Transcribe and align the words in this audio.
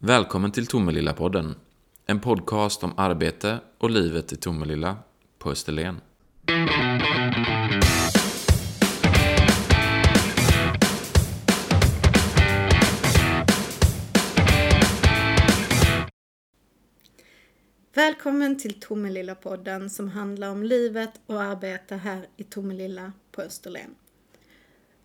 Välkommen 0.00 0.52
till 0.52 0.66
Tomelilla-podden. 0.66 1.54
En 2.06 2.20
podcast 2.20 2.84
om 2.84 2.92
arbete 2.96 3.60
och 3.78 3.90
livet 3.90 4.32
i 4.32 4.36
Tomelilla 4.36 4.96
på 5.38 5.50
Österlen. 5.50 6.00
Välkommen 17.94 18.58
till 18.58 18.80
Tomelilla-podden 18.80 19.88
som 19.88 20.08
handlar 20.08 20.50
om 20.50 20.62
livet 20.62 21.20
och 21.26 21.42
arbete 21.42 21.96
här 21.96 22.26
i 22.36 22.44
Tomelilla 22.44 23.12
på 23.32 23.42
Österlen. 23.42 23.94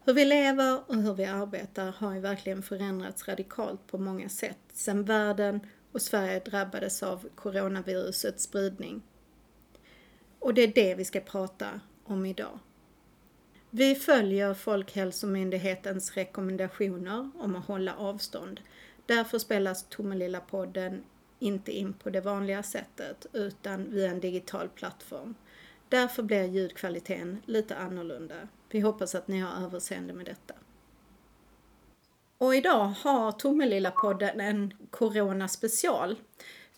Hur 0.05 0.13
vi 0.13 0.25
lever 0.25 0.81
och 0.87 0.95
hur 0.95 1.13
vi 1.13 1.25
arbetar 1.25 1.91
har 1.91 2.13
ju 2.13 2.19
verkligen 2.19 2.63
förändrats 2.63 3.27
radikalt 3.27 3.87
på 3.87 3.97
många 3.97 4.29
sätt 4.29 4.57
sedan 4.73 5.03
världen 5.03 5.59
och 5.91 6.01
Sverige 6.01 6.39
drabbades 6.39 7.03
av 7.03 7.29
coronavirusets 7.35 8.43
spridning. 8.43 9.01
Och 10.39 10.53
det 10.53 10.61
är 10.61 10.67
det 10.67 10.95
vi 10.95 11.05
ska 11.05 11.19
prata 11.19 11.79
om 12.03 12.25
idag. 12.25 12.59
Vi 13.69 13.95
följer 13.95 14.53
Folkhälsomyndighetens 14.53 16.11
rekommendationer 16.11 17.29
om 17.39 17.55
att 17.55 17.65
hålla 17.65 17.95
avstånd. 17.95 18.61
Därför 19.05 19.39
spelas 19.39 19.85
Tomelilla-podden 19.89 21.03
inte 21.39 21.71
in 21.71 21.93
på 21.93 22.09
det 22.09 22.21
vanliga 22.21 22.63
sättet 22.63 23.25
utan 23.33 23.91
via 23.91 24.09
en 24.09 24.19
digital 24.19 24.69
plattform. 24.69 25.35
Därför 25.93 26.23
blir 26.23 26.43
ljudkvaliteten 26.43 27.41
lite 27.45 27.75
annorlunda. 27.75 28.35
Vi 28.69 28.79
hoppas 28.79 29.15
att 29.15 29.27
ni 29.27 29.39
har 29.39 29.65
överseende 29.65 30.13
med 30.13 30.25
detta. 30.25 30.53
Och 32.37 32.55
idag 32.55 32.85
har 32.85 33.31
Tomelilla-podden 33.31 34.41
en 34.41 34.73
Corona 34.89 35.47
special. 35.47 36.15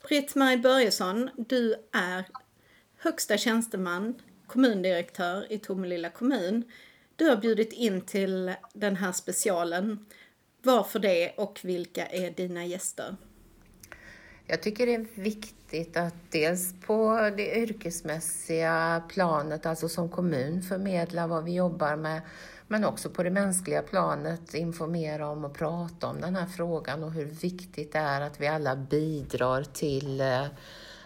Britt-Marie 0.08 0.58
Börjesson, 0.58 1.30
du 1.38 1.76
är 1.92 2.26
högsta 2.98 3.38
tjänsteman, 3.38 4.22
kommundirektör 4.48 5.52
i 5.52 5.60
Tomelilla 5.60 6.10
kommun. 6.10 6.64
Du 7.16 7.26
har 7.30 7.36
bjudit 7.36 7.74
in 7.74 8.02
till 8.02 8.54
den 8.74 8.96
här 8.96 9.12
specialen. 9.12 10.06
Varför 10.62 11.00
det 11.00 11.34
och 11.38 11.60
vilka 11.64 12.06
är 12.06 12.32
dina 12.32 12.66
gäster? 12.66 13.16
Jag 14.48 14.62
tycker 14.62 14.86
det 14.86 14.96
är 14.96 15.22
viktigt 15.22 15.98
att 15.98 16.16
dels 16.30 16.74
på 16.86 17.32
det 17.38 17.58
yrkesmässiga 17.58 19.04
planet, 19.10 19.66
alltså 19.66 19.90
som 19.90 20.10
kommun, 20.10 20.62
förmedla 20.62 21.28
vad 21.28 21.44
vi 21.44 21.54
jobbar 21.54 21.96
med, 21.96 22.22
men 22.68 22.86
också 22.86 23.10
på 23.10 23.24
det 23.24 23.30
mänskliga 23.30 23.82
planet 23.82 24.54
informera 24.54 25.30
om 25.30 25.46
och 25.46 25.54
prata 25.54 26.08
om 26.08 26.22
den 26.22 26.36
här 26.36 26.46
frågan 26.46 27.04
och 27.04 27.12
hur 27.12 27.26
viktigt 27.26 27.94
det 27.94 28.00
är 28.00 28.22
att 28.22 28.42
vi 28.42 28.48
alla 28.48 28.76
bidrar 28.76 29.64
till 29.64 30.22
eh, 30.22 30.46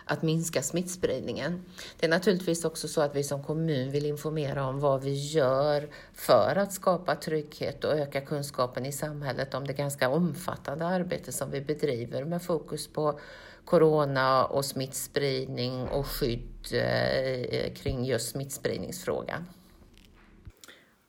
att 0.09 0.21
minska 0.21 0.61
smittspridningen. 0.61 1.65
Det 1.99 2.05
är 2.05 2.09
naturligtvis 2.09 2.65
också 2.65 2.87
så 2.87 3.01
att 3.01 3.15
vi 3.15 3.23
som 3.23 3.43
kommun 3.43 3.91
vill 3.91 4.05
informera 4.05 4.65
om 4.65 4.79
vad 4.79 5.03
vi 5.03 5.13
gör 5.13 5.89
för 6.13 6.55
att 6.55 6.73
skapa 6.73 7.15
trygghet 7.15 7.83
och 7.83 7.93
öka 7.93 8.21
kunskapen 8.21 8.85
i 8.85 8.91
samhället 8.91 9.53
om 9.53 9.67
det 9.67 9.73
ganska 9.73 10.09
omfattande 10.09 10.85
arbete 10.85 11.31
som 11.31 11.51
vi 11.51 11.61
bedriver 11.61 12.25
med 12.25 12.43
fokus 12.43 12.87
på 12.87 13.19
corona 13.65 14.45
och 14.45 14.65
smittspridning 14.65 15.87
och 15.87 16.07
skydd 16.07 16.73
eh, 16.73 17.73
kring 17.73 18.05
just 18.05 18.29
smittspridningsfrågan. 18.29 19.45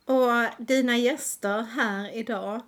Och 0.04 0.64
dina 0.64 0.96
gäster 0.96 1.62
här 1.62 2.16
idag 2.16 2.60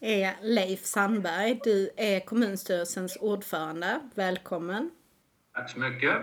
är 0.00 0.36
Leif 0.42 0.84
Sandberg. 0.84 1.60
Du 1.64 1.90
är 1.96 2.20
kommunstyrelsens 2.20 3.16
ordförande. 3.20 4.00
Välkommen! 4.14 4.90
Tack 5.58 5.70
så 5.70 5.78
mycket. 5.78 6.16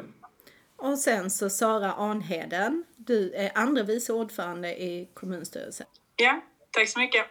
Och 0.75 0.99
sen 0.99 1.29
så 1.29 1.49
Sara 1.49 1.93
Arnheden. 1.93 2.83
Du 2.97 3.33
är 3.33 3.51
andra 3.55 3.83
vice 3.83 4.13
ordförande 4.13 4.83
i 4.83 5.09
kommunstyrelsen. 5.13 5.87
Ja, 6.15 6.41
tack 6.71 6.89
så 6.89 6.99
mycket. 6.99 7.25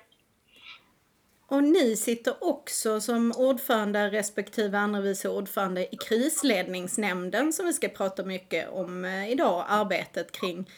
Och 1.47 1.62
ni 1.62 1.97
sitter 1.97 2.45
också 2.45 3.01
som 3.01 3.33
ordförande 3.37 4.11
respektive 4.11 4.79
andra 4.79 5.01
vice 5.01 5.29
ordförande 5.29 5.95
i 5.95 5.97
krisledningsnämnden 5.97 7.53
som 7.53 7.67
vi 7.67 7.73
ska 7.73 7.89
prata 7.89 8.25
mycket 8.25 8.69
om 8.71 9.05
eh, 9.05 9.31
idag, 9.31 9.65
arbetet 9.69 10.33
kring, 10.33 10.71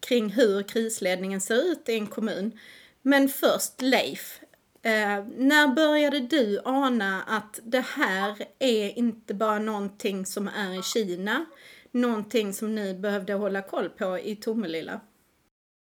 kring 0.00 0.30
hur 0.30 0.62
krisledningen 0.62 1.40
ser 1.40 1.72
ut 1.72 1.88
i 1.88 1.94
en 1.94 2.06
kommun. 2.06 2.58
Men 3.02 3.28
först 3.28 3.82
Leif, 3.82 4.40
Eh, 4.84 5.24
när 5.38 5.74
började 5.74 6.20
du 6.20 6.60
ana 6.64 7.22
att 7.26 7.60
det 7.64 7.84
här 7.96 8.36
är 8.58 8.98
inte 8.98 9.34
bara 9.34 9.58
någonting 9.58 10.26
som 10.26 10.48
är 10.48 10.78
i 10.78 10.82
Kina, 10.82 11.44
någonting 11.92 12.52
som 12.52 12.74
ni 12.74 12.94
behövde 12.94 13.34
hålla 13.34 13.62
koll 13.62 13.88
på 13.88 14.18
i 14.18 14.36
Tomelilla? 14.36 15.00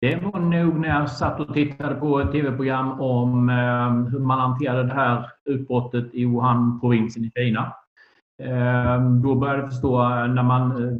Det 0.01 0.15
var 0.15 0.39
nog 0.39 0.79
när 0.79 0.89
jag 0.89 1.11
satt 1.11 1.39
och 1.39 1.53
tittade 1.53 1.95
på 1.95 2.19
ett 2.19 2.31
tv-program 2.31 3.01
om 3.01 3.49
eh, 3.49 4.11
hur 4.11 4.19
man 4.19 4.39
hanterade 4.39 4.83
det 4.83 4.93
här 4.93 5.31
utbrottet 5.45 6.13
i 6.13 6.25
Wuhan-provinsen 6.25 7.25
i 7.25 7.31
Kina. 7.35 7.73
Eh, 8.43 9.11
då 9.23 9.35
började 9.35 9.59
jag 9.59 9.69
förstå 9.69 10.09
när 10.09 10.43
man 10.43 10.71
eh, 10.71 10.93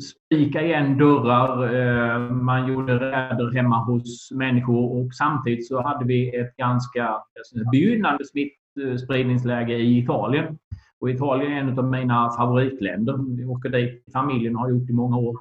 spika 0.00 0.62
igen 0.62 0.98
dörrar, 0.98 1.74
eh, 1.74 2.30
man 2.30 2.68
gjorde 2.68 2.98
räder 2.98 3.52
hemma 3.54 3.84
hos 3.84 4.30
människor 4.32 4.96
och 4.96 5.14
samtidigt 5.14 5.68
så 5.68 5.82
hade 5.82 6.04
vi 6.04 6.36
ett 6.36 6.56
ganska 6.56 7.22
begynnande 7.72 8.24
smittspridningsläge 8.24 9.74
i 9.74 9.98
Italien. 9.98 10.58
Och 11.00 11.10
Italien 11.10 11.52
är 11.52 11.56
en 11.56 11.78
av 11.78 11.84
mina 11.84 12.30
favoritländer. 12.30 13.36
Vi 13.36 13.44
åker 13.44 13.68
dit 13.68 14.04
familjen 14.12 14.56
och 14.56 14.62
har 14.62 14.70
gjort 14.70 14.90
i 14.90 14.92
många 14.92 15.16
år. 15.16 15.36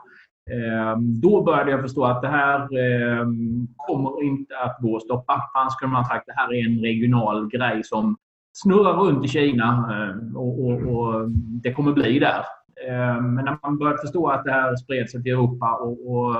Ehm, 0.51 1.21
då 1.21 1.43
började 1.43 1.71
jag 1.71 1.81
förstå 1.81 2.05
att 2.05 2.21
det 2.21 2.27
här 2.27 2.77
ehm, 2.77 3.67
kommer 3.77 4.23
inte 4.23 4.57
att 4.57 4.77
gå 4.81 4.95
att 4.95 5.03
stoppa. 5.03 5.41
Annars 5.53 5.75
kunde 5.75 5.93
man 5.93 6.05
sagt 6.05 6.19
att 6.19 6.35
det 6.35 6.41
här 6.41 6.53
är 6.53 6.65
en 6.65 6.79
regional 6.79 7.49
grej 7.49 7.83
som 7.83 8.17
snurrar 8.53 8.93
runt 8.93 9.25
i 9.25 9.27
Kina 9.27 9.89
eh, 9.91 10.37
och, 10.37 10.65
och, 10.65 10.81
och 10.81 11.29
det 11.63 11.73
kommer 11.73 11.93
bli 11.93 12.19
där. 12.19 12.43
Eh, 12.87 13.21
men 13.21 13.45
när 13.45 13.57
man 13.63 13.77
började 13.77 14.01
förstå 14.01 14.27
att 14.27 14.43
det 14.43 14.51
här 14.51 14.75
spred 14.75 15.09
sig 15.09 15.23
till 15.23 15.31
Europa 15.31 15.77
och, 15.81 16.15
och, 16.15 16.35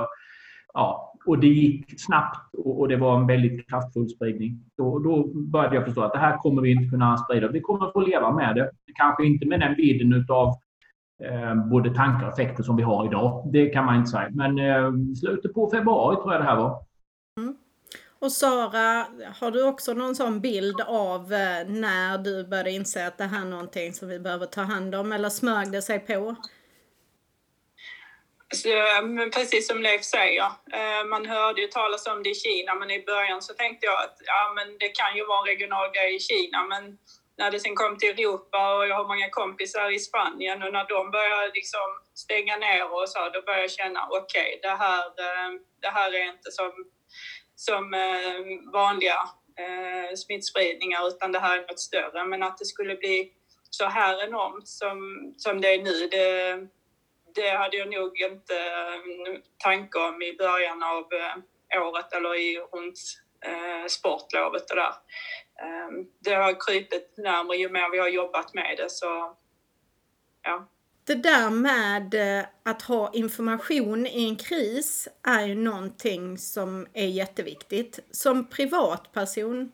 ja, 0.74 1.12
och 1.26 1.38
det 1.38 1.46
gick 1.46 2.00
snabbt 2.00 2.54
och, 2.54 2.80
och, 2.80 2.88
det 2.88 2.96
var 2.96 3.16
en 3.16 3.26
väldigt 3.26 3.68
kraftfull 3.68 4.08
spridning. 4.08 4.60
Då, 4.76 4.98
då 4.98 5.26
började 5.34 5.74
jag 5.74 5.84
förstå 5.84 6.02
att 6.02 6.12
det 6.12 6.18
här 6.18 6.36
kommer 6.36 6.62
vi 6.62 6.70
inte 6.70 6.90
kunna 6.90 7.16
sprida. 7.16 7.48
Vi 7.48 7.60
kommer 7.60 7.86
att 7.86 7.92
få 7.92 8.00
leva 8.00 8.32
med 8.32 8.56
det. 8.56 8.70
Kanske 8.94 9.26
inte 9.26 9.46
med 9.46 9.60
den 9.60 9.74
vidden 9.74 10.26
av 10.28 10.48
eh, 11.24 11.54
både 11.54 11.94
tankar 11.94 12.26
och 12.26 12.32
effekter 12.32 12.62
som 12.62 12.76
vi 12.76 12.82
har 12.82 13.06
idag. 13.06 13.50
Det 13.52 13.66
kan 13.66 13.84
man 13.84 13.96
inte 13.96 14.10
säga. 14.10 14.28
Men 14.30 14.58
eh, 14.58 14.92
slutet 15.20 15.54
på 15.54 15.70
februari 15.70 16.16
tror 16.16 16.32
jag 16.32 16.42
det 16.42 16.48
här 16.48 16.56
var. 16.56 16.86
Och 18.18 18.32
Sara, 18.32 19.06
har 19.40 19.50
du 19.50 19.62
också 19.62 19.92
någon 19.92 20.16
sån 20.16 20.40
bild 20.40 20.80
av 20.80 21.32
eh, 21.32 21.66
när 21.66 22.18
du 22.18 22.44
började 22.44 22.70
inse 22.70 23.06
att 23.06 23.18
det 23.18 23.24
här 23.24 23.40
är 23.40 23.44
någonting 23.44 23.92
som 23.92 24.08
vi 24.08 24.18
behöver 24.18 24.46
ta 24.46 24.60
hand 24.60 24.94
om 24.94 25.12
eller 25.12 25.28
smög 25.28 25.72
det 25.72 25.82
sig 25.82 25.98
på? 25.98 26.36
Alltså, 28.48 28.68
så, 28.68 29.30
precis 29.34 29.68
som 29.68 29.82
Leif 29.82 30.04
säger, 30.04 30.44
eh, 30.72 31.04
man 31.08 31.26
hörde 31.26 31.60
ju 31.60 31.66
talas 31.66 32.06
om 32.06 32.22
det 32.22 32.30
i 32.30 32.34
Kina 32.34 32.74
men 32.74 32.90
i 32.90 33.04
början 33.04 33.42
så 33.42 33.54
tänkte 33.54 33.86
jag 33.86 33.98
att 34.04 34.16
ja, 34.24 34.52
men 34.56 34.78
det 34.78 34.88
kan 34.88 35.16
ju 35.16 35.26
vara 35.26 35.40
en 35.40 35.46
regional 35.46 35.90
grej 35.92 36.16
i 36.16 36.20
Kina 36.20 36.64
men 36.64 36.98
när 37.38 37.50
det 37.50 37.60
sen 37.60 37.76
kom 37.76 37.98
till 37.98 38.08
Europa 38.08 38.76
och 38.76 38.86
jag 38.88 38.96
har 38.96 39.08
många 39.08 39.30
kompisar 39.30 39.90
i 39.90 39.98
Spanien 39.98 40.62
och 40.62 40.72
när 40.72 40.86
de 40.88 41.10
började 41.10 41.50
liksom 41.54 41.88
stänga 42.14 42.56
ner 42.56 42.92
och 42.92 43.08
så, 43.08 43.18
då 43.34 43.42
började 43.42 43.62
jag 43.62 43.70
känna 43.70 44.00
okej, 44.10 44.48
okay, 44.48 44.60
det, 44.62 44.76
här, 44.84 45.04
eh, 45.24 45.50
det 45.82 45.88
här 45.88 46.14
är 46.14 46.24
inte 46.34 46.50
som 46.50 46.72
som 47.56 47.94
eh, 47.94 48.70
vanliga 48.72 49.18
eh, 49.58 50.14
smittspridningar 50.16 51.08
utan 51.08 51.32
det 51.32 51.38
här 51.38 51.58
är 51.58 51.62
något 51.62 51.80
större. 51.80 52.24
Men 52.24 52.42
att 52.42 52.58
det 52.58 52.64
skulle 52.64 52.96
bli 52.96 53.32
så 53.70 53.84
här 53.84 54.24
enormt 54.24 54.68
som, 54.68 54.98
som 55.36 55.60
det 55.60 55.74
är 55.74 55.82
nu, 55.82 56.08
det, 56.10 56.68
det 57.34 57.50
hade 57.50 57.76
jag 57.76 57.92
nog 57.92 58.20
inte 58.20 58.56
eh, 58.56 59.40
tanke 59.58 59.98
om 59.98 60.22
i 60.22 60.36
början 60.36 60.82
av 60.82 61.04
eh, 61.12 61.82
året 61.82 62.12
eller 62.12 62.34
i 62.34 62.58
runt 62.72 62.98
eh, 63.40 63.86
sportlovet 63.88 64.70
och 64.70 64.76
där. 64.76 64.94
Det 66.20 66.34
har 66.34 66.66
krypit 66.66 67.14
närmare 67.16 67.56
ju 67.56 67.68
mer 67.68 67.90
vi 67.90 67.98
har 67.98 68.08
jobbat 68.08 68.54
med 68.54 68.76
det 68.76 68.90
så 68.90 69.36
ja. 70.42 70.68
Det 71.06 71.14
där 71.14 71.50
med 71.50 72.14
eh, 72.14 72.44
att 72.62 72.82
ha 72.82 73.12
information 73.12 74.06
i 74.06 74.24
en 74.24 74.36
kris 74.36 75.08
är 75.22 75.46
ju 75.46 75.54
någonting 75.54 76.38
som 76.38 76.86
är 76.92 77.06
jätteviktigt. 77.06 77.98
Som 78.10 78.46
privatperson 78.46 79.72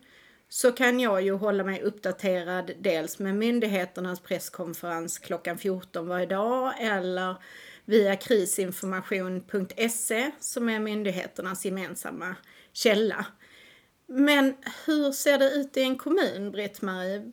så 0.49 0.73
kan 0.73 1.01
jag 1.01 1.23
ju 1.23 1.33
hålla 1.33 1.65
mig 1.65 1.83
uppdaterad 1.83 2.71
dels 2.81 3.19
med 3.19 3.35
myndigheternas 3.35 4.21
presskonferens 4.21 5.19
klockan 5.19 5.59
14 5.59 6.09
varje 6.09 6.27
dag 6.27 6.75
eller 6.81 7.37
via 7.85 8.17
krisinformation.se 8.17 10.31
som 10.41 10.69
är 10.69 10.81
myndigheternas 10.81 11.65
gemensamma 11.65 12.37
källa. 12.73 13.27
Men 14.07 14.55
hur 14.87 15.13
ser 15.13 15.39
det 15.39 15.51
ut 15.51 15.77
i 15.77 15.83
en 15.83 15.97
kommun, 15.97 16.53
Britt-Marie? 16.53 17.33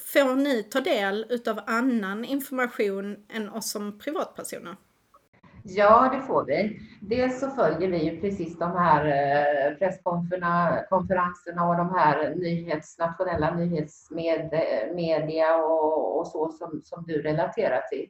Får 0.00 0.36
ni 0.36 0.62
ta 0.62 0.80
del 0.80 1.26
utav 1.28 1.60
annan 1.66 2.24
information 2.24 3.16
än 3.28 3.48
oss 3.48 3.70
som 3.70 3.98
privatpersoner? 3.98 4.76
Ja, 5.64 6.10
det 6.12 6.20
får 6.26 6.44
vi. 6.44 6.80
Dels 7.00 7.40
så 7.40 7.50
följer 7.50 7.88
vi 7.88 8.04
ju 8.04 8.20
precis 8.20 8.58
de 8.58 8.72
här 8.72 9.06
eh, 9.06 9.74
presskonferenserna 9.78 11.68
och 11.68 11.76
de 11.76 11.94
här 11.94 12.34
nyhets, 12.34 12.98
nationella 12.98 13.54
nyhetsmedia 13.54 15.56
och, 15.56 16.18
och 16.18 16.26
så 16.26 16.50
som, 16.50 16.80
som 16.84 17.04
du 17.06 17.22
relaterar 17.22 17.80
till. 17.80 18.08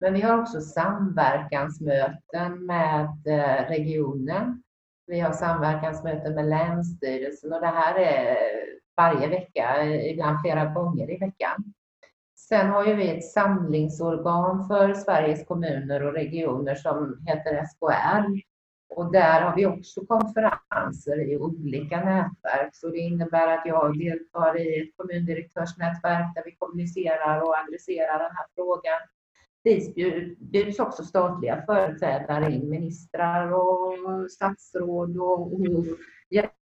Men 0.00 0.14
vi 0.14 0.20
har 0.20 0.38
också 0.38 0.60
samverkansmöten 0.60 2.66
med 2.66 3.26
eh, 3.26 3.68
regionen. 3.68 4.62
Vi 5.06 5.20
har 5.20 5.32
samverkansmöten 5.32 6.34
med 6.34 6.48
Länsstyrelsen 6.48 7.52
och 7.52 7.60
det 7.60 7.66
här 7.66 7.94
är 7.94 8.36
varje 8.96 9.28
vecka, 9.28 9.84
ibland 9.84 10.40
flera 10.40 10.64
gånger 10.64 11.10
i 11.10 11.16
veckan. 11.16 11.64
Sen 12.48 12.70
har 12.70 12.86
ju 12.86 12.94
vi 12.94 13.10
ett 13.10 13.24
samlingsorgan 13.24 14.68
för 14.68 14.94
Sveriges 14.94 15.46
kommuner 15.46 16.02
och 16.02 16.12
regioner 16.12 16.74
som 16.74 17.24
heter 17.26 17.64
SKR. 17.64 18.42
Och 18.88 19.12
där 19.12 19.40
har 19.40 19.56
vi 19.56 19.66
också 19.66 20.06
konferenser 20.06 21.30
i 21.30 21.36
olika 21.36 21.96
nätverk. 21.96 22.70
Så 22.72 22.88
det 22.88 22.98
innebär 22.98 23.48
att 23.48 23.66
jag 23.66 23.98
deltar 23.98 24.60
i 24.60 24.80
ett 24.80 24.96
kommundirektörsnätverk 24.96 26.34
där 26.34 26.42
vi 26.44 26.56
kommunicerar 26.56 27.40
och 27.40 27.54
adresserar 27.58 28.18
den 28.18 28.36
här 28.36 28.46
frågan. 28.54 29.00
Dit 29.64 29.94
bjuds 30.38 30.78
också 30.78 31.04
statliga 31.04 31.62
företrädare 31.66 32.52
in, 32.52 32.70
ministrar 32.70 33.52
och 33.52 34.30
statsråd 34.30 35.16
och 35.16 35.52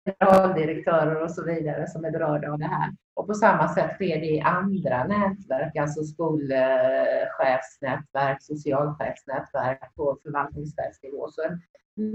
generaldirektörer 0.06 1.22
och 1.22 1.30
så 1.30 1.44
vidare 1.44 1.88
som 1.88 2.04
är 2.04 2.10
berörda 2.10 2.52
av 2.52 2.58
det 2.58 2.66
här. 2.66 2.90
Och 3.14 3.26
på 3.26 3.34
samma 3.34 3.68
sätt 3.68 3.94
sker 3.94 4.20
det 4.20 4.26
i 4.26 4.40
andra 4.40 5.04
nätverk, 5.04 5.76
alltså 5.76 6.04
skolchefsnätverk, 6.04 8.42
socialchefsnätverk 8.42 9.94
på 9.94 10.18
förvaltningschefsnivå. 10.22 11.28
Så 11.30 11.42
en 11.42 11.60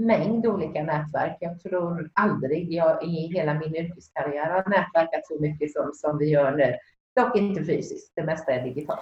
mängd 0.06 0.46
olika 0.46 0.82
nätverk. 0.82 1.36
Jag 1.40 1.60
tror 1.60 2.10
aldrig 2.12 2.72
jag 2.72 3.04
i 3.04 3.32
hela 3.34 3.54
min 3.54 3.76
yrkeskarriär 3.76 4.50
har 4.50 4.70
nätverkat 4.70 5.26
så 5.26 5.40
mycket 5.40 5.72
som, 5.72 5.90
som 5.94 6.18
vi 6.18 6.30
gör 6.30 6.56
nu. 6.56 6.74
Dock 7.16 7.36
inte 7.36 7.64
fysiskt, 7.64 8.12
det 8.14 8.22
mesta 8.22 8.52
är 8.52 8.64
digitalt. 8.64 9.00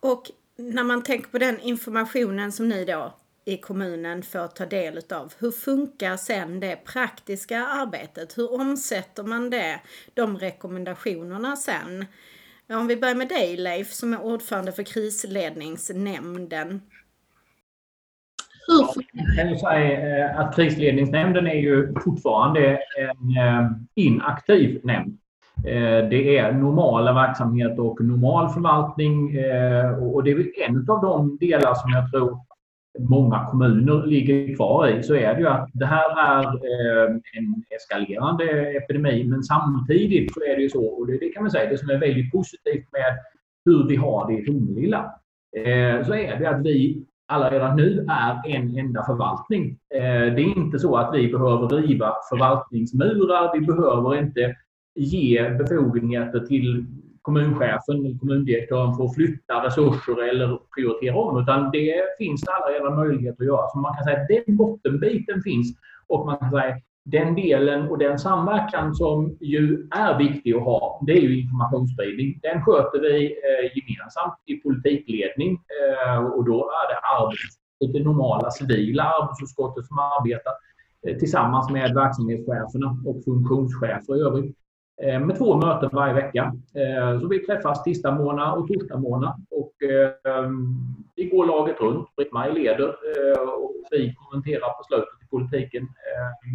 Och 0.00 0.22
när 0.56 0.84
man 0.84 1.02
tänker 1.02 1.30
på 1.30 1.38
den 1.38 1.60
informationen 1.60 2.52
som 2.52 2.68
ni 2.68 2.84
då 2.84 3.12
i 3.44 3.56
kommunen 3.56 4.22
får 4.22 4.46
ta 4.46 4.66
del 4.66 4.98
utav. 4.98 5.32
Hur 5.38 5.50
funkar 5.50 6.16
sen 6.16 6.60
det 6.60 6.76
praktiska 6.84 7.66
arbetet? 7.66 8.38
Hur 8.38 8.60
omsätter 8.60 9.22
man 9.22 9.50
det, 9.50 9.80
de 10.14 10.38
rekommendationerna 10.38 11.56
sen? 11.56 12.04
Om 12.72 12.86
vi 12.86 12.96
börjar 12.96 13.14
med 13.14 13.28
dig 13.28 13.56
Leif 13.56 13.92
som 13.92 14.12
är 14.12 14.22
ordförande 14.22 14.72
för 14.72 14.82
krisledningsnämnden. 14.82 16.80
Hur 18.66 19.04
jag 19.12 19.48
kan 19.48 19.58
säga 19.58 20.28
eh, 20.28 20.40
att 20.40 20.56
krisledningsnämnden 20.56 21.46
är 21.46 21.54
ju 21.54 21.94
fortfarande 22.04 22.78
en 22.98 23.36
eh, 23.38 23.70
inaktiv 23.94 24.80
nämnd. 24.84 25.18
Eh, 25.66 26.08
det 26.08 26.38
är 26.38 26.52
normala 26.52 27.12
verksamheter 27.12 27.80
och 27.80 28.04
normal 28.04 28.48
förvaltning 28.48 29.36
och 30.00 30.24
det 30.24 30.30
är 30.30 30.68
en 30.68 30.90
av 30.90 31.02
de 31.02 31.36
delar 31.36 31.74
som 31.74 31.90
jag 31.90 32.10
tror 32.10 32.51
många 32.98 33.46
kommuner 33.50 34.06
ligger 34.06 34.56
kvar 34.56 34.88
i 34.88 35.02
så 35.02 35.14
är 35.14 35.34
det 35.34 35.40
ju 35.40 35.48
att 35.48 35.68
det 35.72 35.86
här 35.86 36.10
är 36.28 36.44
eh, 36.44 37.10
en 37.12 37.64
eskalerande 37.70 38.44
epidemi 38.76 39.24
men 39.24 39.42
samtidigt 39.42 40.34
så 40.34 40.40
är 40.40 40.56
det 40.56 40.62
ju 40.62 40.68
så, 40.68 40.84
och 40.84 41.06
det, 41.06 41.28
kan 41.28 41.42
man 41.42 41.50
säga, 41.50 41.70
det 41.70 41.78
som 41.78 41.90
är 41.90 41.98
väldigt 41.98 42.32
positivt 42.32 42.92
med 42.92 43.18
hur 43.64 43.88
vi 43.88 43.96
har 43.96 44.26
det 44.26 44.38
i 44.38 44.46
Tomelilla, 44.46 45.14
eh, 45.56 46.06
så 46.06 46.14
är 46.14 46.38
det 46.38 46.46
att 46.46 46.62
vi 46.62 47.06
alla 47.28 47.50
redan 47.50 47.76
nu 47.76 48.06
är 48.08 48.56
en 48.56 48.78
enda 48.78 49.04
förvaltning. 49.04 49.78
Eh, 49.94 50.34
det 50.34 50.42
är 50.42 50.58
inte 50.58 50.78
så 50.78 50.96
att 50.96 51.14
vi 51.14 51.32
behöver 51.32 51.68
riva 51.68 52.12
förvaltningsmurar, 52.30 53.60
vi 53.60 53.66
behöver 53.66 54.18
inte 54.18 54.56
ge 54.94 55.50
befogenheter 55.50 56.40
till 56.40 56.86
kommunchefen, 57.22 58.18
kommundirektören 58.18 58.94
får 58.94 59.14
flytta 59.14 59.66
resurser 59.66 60.28
eller 60.30 60.58
prioritera 60.74 61.16
om, 61.16 61.42
utan 61.42 61.70
det 61.70 61.94
finns 62.18 62.44
alla 62.48 62.78
redan 62.78 62.94
möjligheter 62.96 63.42
att 63.42 63.46
göra. 63.46 63.68
Så 63.68 63.78
man 63.78 63.94
kan 63.94 64.04
säga 64.04 64.20
att 64.20 64.28
den 64.28 64.56
bottenbiten 64.56 65.42
finns 65.42 65.76
och 66.06 66.26
man 66.26 66.38
kan 66.38 66.50
säga 66.50 66.76
den 67.04 67.34
delen 67.34 67.88
och 67.88 67.98
den 67.98 68.18
samverkan 68.18 68.94
som 68.94 69.36
ju 69.40 69.88
är 69.90 70.18
viktig 70.18 70.54
att 70.54 70.62
ha, 70.62 71.02
det 71.06 71.12
är 71.12 71.20
ju 71.20 71.40
informationsspridning. 71.40 72.40
Den 72.42 72.62
sköter 72.62 73.00
vi 73.00 73.24
eh, 73.24 73.64
gemensamt 73.76 74.34
i 74.46 74.56
politikledning 74.56 75.52
eh, 75.52 76.24
och 76.24 76.44
då 76.44 76.58
är 76.58 76.84
det 76.92 76.98
arbets, 77.18 77.56
det 77.92 78.04
normala 78.04 78.50
civila 78.50 79.02
arbetsutskottet 79.02 79.86
som 79.86 79.98
arbetar 79.98 80.52
eh, 81.06 81.16
tillsammans 81.16 81.70
med 81.70 81.94
verksamhetscheferna 81.94 82.96
och 83.06 83.24
funktionschefer 83.24 84.16
i 84.16 84.20
övrigt. 84.20 84.56
Eh, 85.02 85.20
med 85.20 85.38
två 85.38 85.56
möten 85.56 85.90
varje 85.92 86.14
vecka. 86.14 86.52
Eh, 86.74 87.20
så 87.20 87.28
vi 87.28 87.38
träffas 87.38 87.82
tisdag 87.82 88.10
månad 88.10 88.58
och 88.58 88.68
torsdag 88.68 88.96
månad. 88.96 89.46
Och 89.50 89.82
eh, 89.82 90.50
vi 91.16 91.24
går 91.24 91.46
laget 91.46 91.80
runt. 91.80 92.16
Britt-Marie 92.16 92.52
leder 92.52 92.88
och 93.58 93.74
vi 93.90 94.14
kommenterar 94.14 94.68
på 94.78 94.84
slutet 94.84 95.22
i 95.24 95.28
politiken. 95.30 95.88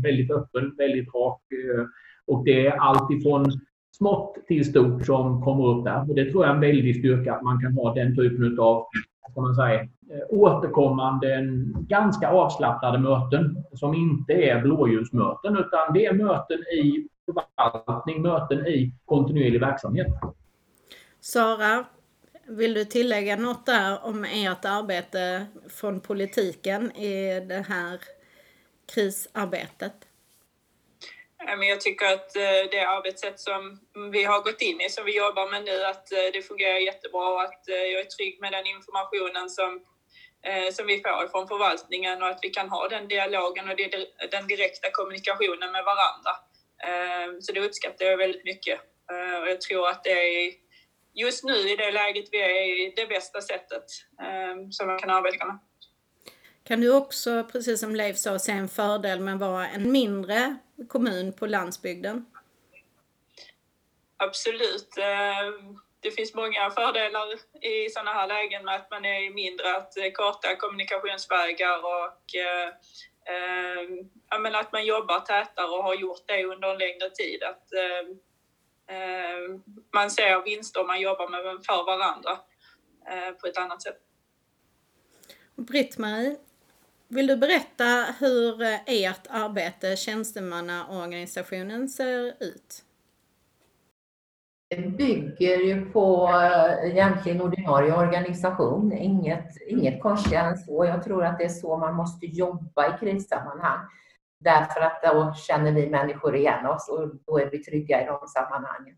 Väldigt 0.04 0.32
öppen, 0.32 0.76
väldigt 0.78 1.16
rak. 1.16 1.42
Och 2.28 2.44
det 2.44 2.68
är 2.68 2.72
allt 2.72 3.12
ifrån 3.12 3.46
smått 3.98 4.38
till 4.48 4.66
stort 4.66 5.06
som 5.06 5.42
kommer 5.42 5.68
upp 5.68 5.86
där. 5.86 6.10
Och 6.10 6.16
det 6.16 6.32
tror 6.32 6.44
jag 6.44 6.52
är 6.52 6.56
en 6.56 6.62
väldig 6.62 7.00
styrka 7.00 7.34
att 7.34 7.44
man 7.44 7.62
kan 7.62 7.74
ha 7.74 7.94
den 7.94 8.16
typen 8.16 8.60
av 8.60 8.86
man 9.36 9.56
säga, 9.56 9.88
återkommande, 10.30 11.48
ganska 11.88 12.30
avslappnade 12.30 13.00
möten 13.00 13.64
som 13.74 13.94
inte 13.94 14.34
är 14.34 14.62
blåljusmöten 14.62 15.58
utan 15.58 15.94
det 15.94 16.06
är 16.06 16.14
möten 16.14 16.60
i 16.60 17.08
förvaltning, 17.28 18.22
möten 18.22 18.68
i 18.68 18.92
kontinuerlig 19.06 19.60
verksamhet. 19.60 20.08
Sara, 21.20 21.86
vill 22.48 22.74
du 22.74 22.86
tillägga 22.86 23.36
något 23.36 23.66
där 23.66 24.06
om 24.06 24.24
ert 24.24 24.66
arbete 24.66 25.46
från 25.70 26.00
politiken 26.00 26.92
i 26.92 27.40
det 27.40 27.66
här 27.70 28.00
krisarbetet? 28.94 29.94
Jag 31.70 31.82
tycker 31.82 32.06
att 32.06 32.36
eh, 32.36 32.64
det 32.72 32.80
arbetssätt 32.80 33.40
som 33.40 33.80
vi 34.12 34.24
har 34.24 34.42
gått 34.42 34.62
in 34.62 34.82
i, 34.82 34.90
som 34.90 35.06
vi 35.06 35.18
jobbar 35.18 35.52
med 35.52 35.64
nu, 35.64 35.84
att 35.84 36.12
eh, 36.12 36.30
det 36.34 36.42
fungerar 36.42 36.78
jättebra 36.78 37.28
och 37.34 37.42
att 37.42 37.70
eh, 37.70 37.76
jag 37.76 38.02
är 38.02 38.06
trygg 38.06 38.42
med 38.42 38.52
den 38.52 38.66
informationen 38.66 39.50
som, 39.50 39.82
som 40.74 40.88
vi 40.88 40.98
får 40.98 41.28
från 41.28 41.48
förvaltningen 41.48 42.22
och 42.24 42.30
att 42.30 42.40
vi 42.42 42.50
kan 42.50 42.70
ha 42.70 42.88
den 42.88 43.08
dialogen 43.08 43.70
och 43.70 43.76
den 44.32 44.48
direkta 44.48 44.88
kommunikationen 44.92 45.72
med 45.72 45.84
varandra. 45.84 46.32
Ehm, 46.84 47.42
så 47.42 47.52
det 47.52 47.60
uppskattar 47.60 48.06
jag 48.06 48.18
väldigt 48.18 48.44
mycket. 48.44 48.80
Ehm, 49.12 49.42
och 49.42 49.50
jag 49.50 49.62
tror 49.62 49.90
att 49.90 50.04
det 50.04 50.12
är 50.12 50.54
just 51.14 51.44
nu 51.44 51.56
i 51.56 51.76
det 51.76 51.92
läget 51.92 52.26
vi 52.32 52.38
är 52.42 52.96
det 52.96 53.08
bästa 53.08 53.42
sättet 53.42 53.86
ehm, 54.22 54.72
som 54.72 54.88
man 54.88 55.00
kan 55.00 55.10
arbeta 55.10 55.46
med. 55.46 55.60
Kan 56.64 56.82
du 56.82 56.94
också, 56.94 57.44
precis 57.52 57.80
som 57.80 57.96
Leif 57.96 58.18
sa, 58.18 58.40
se 58.40 58.52
en 58.52 58.70
fördel 58.70 59.20
med 59.20 59.34
att 59.34 59.40
vara 59.40 59.68
en 59.68 59.92
mindre 59.92 60.56
kommun 60.88 61.34
på 61.34 61.46
landsbygden? 61.46 62.26
Absolut. 64.18 64.90
Det 66.00 66.12
finns 66.12 66.34
många 66.34 66.70
fördelar 66.70 67.28
i 67.62 67.90
sådana 67.90 68.14
här 68.14 68.28
lägen 68.28 68.66
med 68.66 68.76
att 68.76 68.92
man 68.92 69.06
är 69.06 69.34
mindre, 69.34 69.76
att 69.76 69.94
korta 70.14 70.56
kommunikationsvägar 70.56 71.78
och 71.78 72.36
eh, 73.28 74.40
men 74.40 74.56
att 74.56 74.72
man 74.72 74.86
jobbar 74.86 75.20
tätare 75.20 75.68
och 75.68 75.84
har 75.84 75.96
gjort 75.96 76.24
det 76.28 76.44
under 76.44 76.68
en 76.72 76.78
längre 76.78 77.10
tid. 77.10 77.44
Att 77.44 77.74
eh, 77.74 78.00
eh 78.96 79.60
man 79.94 80.12
ser 80.12 80.44
vinster 80.44 80.82
om 80.82 80.88
man 80.88 81.02
jobbar 81.02 81.30
med, 81.30 81.66
för 81.66 81.86
varandra 81.86 82.32
eh, 83.08 83.32
på 83.32 83.48
ett 83.48 83.58
annat 83.58 83.84
sätt. 83.84 84.02
Britt-Marie, 85.56 86.38
vill 87.08 87.28
du 87.28 87.38
berätta 87.38 88.16
hur 88.20 88.62
eh, 88.62 88.80
ert 88.86 89.28
arbete, 89.30 89.96
tjänstemannaorganisationen, 89.96 91.90
ser 91.90 92.44
ut? 92.44 92.84
Det 94.70 94.98
bygger 94.98 95.58
ju 95.58 95.92
på 95.92 96.30
eh, 96.30 96.92
egentligen 96.92 97.42
ordinarie 97.42 97.94
organisation, 97.94 98.94
inget, 98.94 99.48
inget 99.68 100.02
konstigare 100.02 100.48
än 100.48 100.58
så. 100.58 100.86
Jag 100.86 101.04
tror 101.04 101.26
att 101.26 101.38
det 101.40 101.46
är 101.46 101.50
så 101.50 101.78
man 101.78 101.96
måste 101.96 102.26
jobba 102.26 102.96
i 102.96 102.98
krissammanhang. 103.00 103.80
Därför 104.40 104.82
att 104.82 105.02
då 105.04 105.34
känner 105.34 105.72
vi 105.72 105.90
människor 105.90 106.36
igen 106.36 106.66
oss 106.66 106.90
och 106.90 107.10
då 107.28 107.40
är 107.40 107.50
vi 107.50 107.64
trygga 107.64 108.04
i 108.04 108.06
de 108.06 108.28
sammanhangen. 108.28 108.98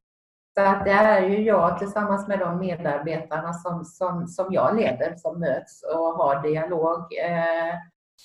Så 0.58 0.62
att 0.62 0.86
det 0.86 0.92
är 0.92 1.30
ju 1.30 1.44
jag 1.44 1.80
tillsammans 1.80 2.28
med 2.28 2.40
de 2.40 2.60
medarbetarna 2.60 3.54
som, 3.54 3.86
som, 3.86 4.28
som 4.28 4.54
jag 4.54 4.76
leder 4.76 5.16
som 5.16 5.40
möts 5.40 5.84
och 5.84 6.14
har 6.14 6.42
dialog, 6.42 7.00
eh, 7.00 7.76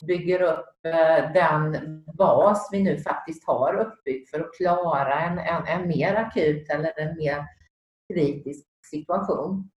bygger 0.02 0.42
upp 0.42 0.86
eh, 0.86 1.32
den 1.32 1.76
bas 2.18 2.68
vi 2.72 2.82
nu 2.82 2.98
faktiskt 2.98 3.46
har 3.46 3.74
uppbyggd 3.74 4.28
för 4.28 4.40
att 4.40 4.54
klara 4.54 5.20
en, 5.20 5.38
en, 5.38 5.66
en 5.66 5.88
mer 5.88 6.14
akut 6.14 6.70
eller 6.70 7.00
en 7.00 7.16
mer 7.16 7.44
kritisk 8.12 8.66
situation. 8.90 9.70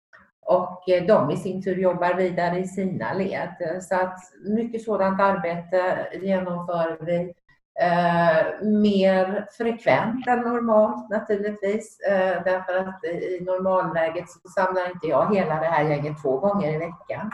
Och 0.46 0.88
eh, 0.88 1.06
de 1.06 1.30
i 1.30 1.36
sin 1.36 1.62
tur 1.62 1.76
jobbar 1.76 2.14
vidare 2.14 2.58
i 2.58 2.66
sina 2.66 3.12
led. 3.12 3.82
Så 3.82 3.94
att 3.94 4.18
mycket 4.44 4.82
sådant 4.82 5.20
arbete 5.20 6.08
genomför 6.22 6.98
vi 7.00 7.34
Eh, 7.80 8.62
mer 8.62 9.46
frekvent 9.50 10.26
än 10.26 10.38
normalt 10.38 11.10
naturligtvis. 11.10 12.00
Eh, 12.00 12.42
därför 12.44 12.74
att 12.74 13.04
i 13.04 13.44
normalläget 13.44 14.30
så 14.30 14.48
samlar 14.48 14.90
inte 14.90 15.06
jag 15.06 15.34
hela 15.34 15.54
det 15.54 15.66
här 15.66 15.84
gänget 15.84 16.22
två 16.22 16.38
gånger 16.38 16.74
i 16.74 16.78
veckan. 16.78 17.30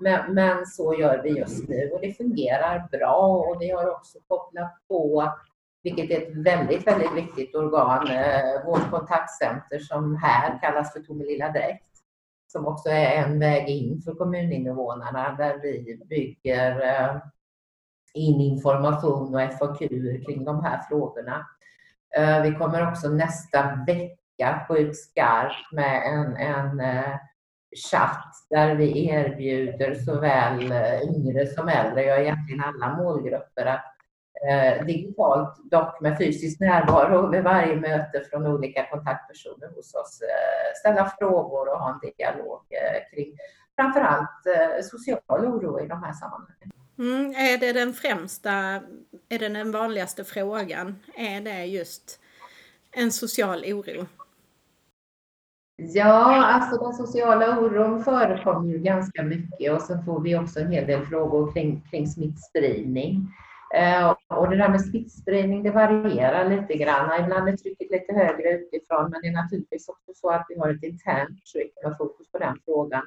Men, 0.00 0.34
men, 0.34 0.66
så 0.66 0.94
gör 0.94 1.22
vi 1.22 1.30
just 1.30 1.68
nu 1.68 1.90
och 1.92 2.00
det 2.00 2.12
fungerar 2.12 2.88
bra 2.92 3.44
och 3.48 3.62
vi 3.62 3.70
har 3.70 3.90
också 3.90 4.18
kopplat 4.28 4.72
på, 4.88 5.32
vilket 5.82 6.10
är 6.10 6.20
ett 6.20 6.36
väldigt, 6.36 6.86
väldigt 6.86 7.14
viktigt 7.16 7.54
organ, 7.54 8.06
eh, 8.06 8.64
vårt 8.66 8.90
kontaktcenter 8.90 9.78
som 9.78 10.16
här 10.16 10.58
kallas 10.60 10.92
för 10.92 11.00
Tomelilla 11.00 11.48
Direkt 11.48 11.90
som 12.52 12.66
också 12.66 12.88
är 12.88 13.24
en 13.24 13.38
väg 13.38 13.68
in 13.68 14.02
för 14.02 14.14
kommuninvånarna 14.14 15.34
där 15.38 15.58
vi 15.62 16.00
bygger 16.08 16.80
eh, 16.80 17.16
in 18.14 18.40
information 18.40 19.34
och 19.34 19.58
FAQ 19.58 19.78
kring 20.26 20.44
de 20.44 20.64
här 20.64 20.82
frågorna. 20.88 21.46
Eh, 22.16 22.42
vi 22.42 22.54
kommer 22.54 22.88
också 22.88 23.08
nästa 23.08 23.84
vecka 23.86 24.64
gå 24.68 24.78
ut 24.78 24.96
skarpt 24.96 25.72
med 25.72 26.02
en, 26.06 26.36
en 26.36 26.80
eh, 26.80 27.14
chatt 27.90 28.34
där 28.50 28.74
vi 28.74 29.08
erbjuder 29.08 29.94
såväl 29.94 30.72
eh, 30.72 31.02
yngre 31.02 31.46
som 31.46 31.68
äldre, 31.68 32.04
ja 32.04 32.16
egentligen 32.16 32.60
alla 32.64 32.96
målgrupper, 32.96 33.66
att 33.66 33.96
eh, 34.48 34.86
digitalt, 34.86 35.56
dock 35.70 36.00
med 36.00 36.18
fysisk 36.18 36.60
närvaro 36.60 37.30
vid 37.30 37.42
varje 37.42 37.76
möte 37.76 38.24
från 38.30 38.46
olika 38.46 38.86
kontaktpersoner 38.90 39.68
hos 39.68 39.94
oss, 39.94 40.20
eh, 40.22 40.78
ställa 40.78 41.12
frågor 41.18 41.72
och 41.72 41.78
ha 41.78 41.90
en 41.90 42.10
dialog 42.16 42.62
eh, 42.70 43.14
kring 43.14 43.36
framförallt 43.76 44.46
eh, 44.46 44.84
social 44.84 45.46
oro 45.46 45.80
i 45.84 45.88
de 45.88 46.02
här 46.02 46.12
sammanhangen. 46.12 46.70
Mm, 46.98 47.30
är 47.30 47.58
det 47.58 47.72
den 47.72 47.92
främsta, 47.92 48.50
är 49.28 49.38
det 49.38 49.48
den 49.48 49.72
vanligaste 49.72 50.24
frågan? 50.24 50.98
Är 51.16 51.40
det 51.40 51.64
just 51.64 52.20
en 52.92 53.12
social 53.12 53.64
oro? 53.64 54.06
Ja, 55.82 56.46
alltså 56.46 56.84
den 56.84 56.92
sociala 56.92 57.58
oron 57.60 58.04
förekommer 58.04 58.68
ju 58.68 58.78
ganska 58.78 59.22
mycket 59.22 59.72
och 59.72 59.82
sen 59.82 60.04
får 60.04 60.20
vi 60.20 60.36
också 60.36 60.60
en 60.60 60.72
hel 60.72 60.86
del 60.86 61.06
frågor 61.06 61.52
kring, 61.52 61.82
kring 61.90 62.06
smittspridning. 62.06 63.28
Eh, 63.74 64.14
och 64.28 64.50
det 64.50 64.56
där 64.56 64.68
med 64.68 64.80
smittspridning, 64.80 65.62
det 65.62 65.70
varierar 65.70 66.48
lite 66.48 66.74
grann. 66.74 67.24
Ibland 67.24 67.48
är 67.48 67.56
trycket 67.56 67.90
lite 67.90 68.12
högre 68.12 68.50
utifrån, 68.50 69.10
men 69.10 69.20
det 69.22 69.28
är 69.28 69.42
naturligtvis 69.42 69.88
också 69.88 70.12
så 70.14 70.30
att 70.30 70.46
vi 70.48 70.58
har 70.58 70.68
ett 70.68 70.82
internt 70.82 71.46
tryck 71.52 71.72
med 71.84 71.96
fokus 71.98 72.30
på 72.32 72.38
den 72.38 72.56
frågan. 72.64 73.02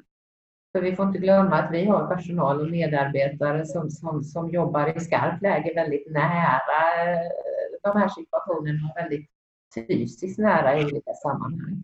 För 0.72 0.82
vi 0.82 0.96
får 0.96 1.06
inte 1.06 1.20
glömma 1.20 1.56
att 1.56 1.72
vi 1.72 1.86
har 1.86 2.16
personal 2.16 2.62
och 2.62 2.70
medarbetare 2.70 3.66
som, 3.66 3.90
som, 3.90 4.24
som 4.24 4.50
jobbar 4.50 4.98
i 4.98 5.00
skarpt 5.00 5.42
läge 5.42 5.74
väldigt 5.76 6.12
nära 6.12 6.84
de 7.84 8.00
här 8.00 8.08
situationerna 8.08 8.90
och 8.90 8.98
väldigt 8.98 9.30
fysiskt 9.76 10.40
nära 10.40 10.80
i 10.80 10.86
olika 10.86 11.14
sammanhang. 11.14 11.84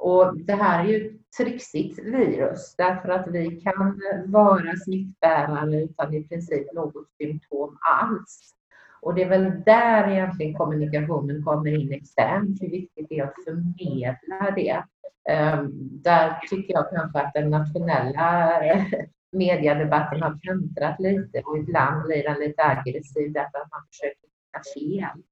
Och 0.00 0.38
det 0.38 0.54
här 0.54 0.84
är 0.84 0.88
ju 0.88 1.06
ett 1.06 1.12
trixigt 1.38 1.98
virus 1.98 2.74
därför 2.78 3.08
att 3.08 3.28
vi 3.28 3.60
kan 3.60 4.00
vara 4.26 4.76
smittbärare 4.84 5.82
utan 5.82 6.14
i 6.14 6.28
princip 6.28 6.72
något 6.72 7.10
symptom 7.18 7.78
alls. 7.80 8.54
Och 9.02 9.14
det 9.14 9.22
är 9.22 9.28
väl 9.28 9.62
där 9.66 10.10
egentligen 10.10 10.54
kommunikationen 10.54 11.44
kommer 11.44 11.70
in 11.70 11.92
externt, 11.92 12.62
hur 12.62 12.70
viktigt 12.70 13.06
det 13.08 13.18
är 13.18 13.24
att 13.24 13.44
förmedla 13.44 14.50
det. 14.56 14.84
Ehm, 15.28 15.70
där 16.02 16.40
tycker 16.50 16.74
jag 16.74 16.90
kanske 16.90 17.20
att 17.20 17.34
den 17.34 17.50
nationella 17.50 18.52
mediedebatten 19.32 20.22
har 20.22 20.38
kantrat 20.42 21.00
lite 21.00 21.42
och 21.46 21.58
ibland 21.58 22.06
blir 22.06 22.22
den 22.22 22.40
lite 22.40 22.62
aggressiv 22.62 23.32
därför 23.32 23.58
att 23.58 23.70
man 23.70 23.82
försöker 23.90 24.20
hitta 24.22 24.60
fel 24.74 25.22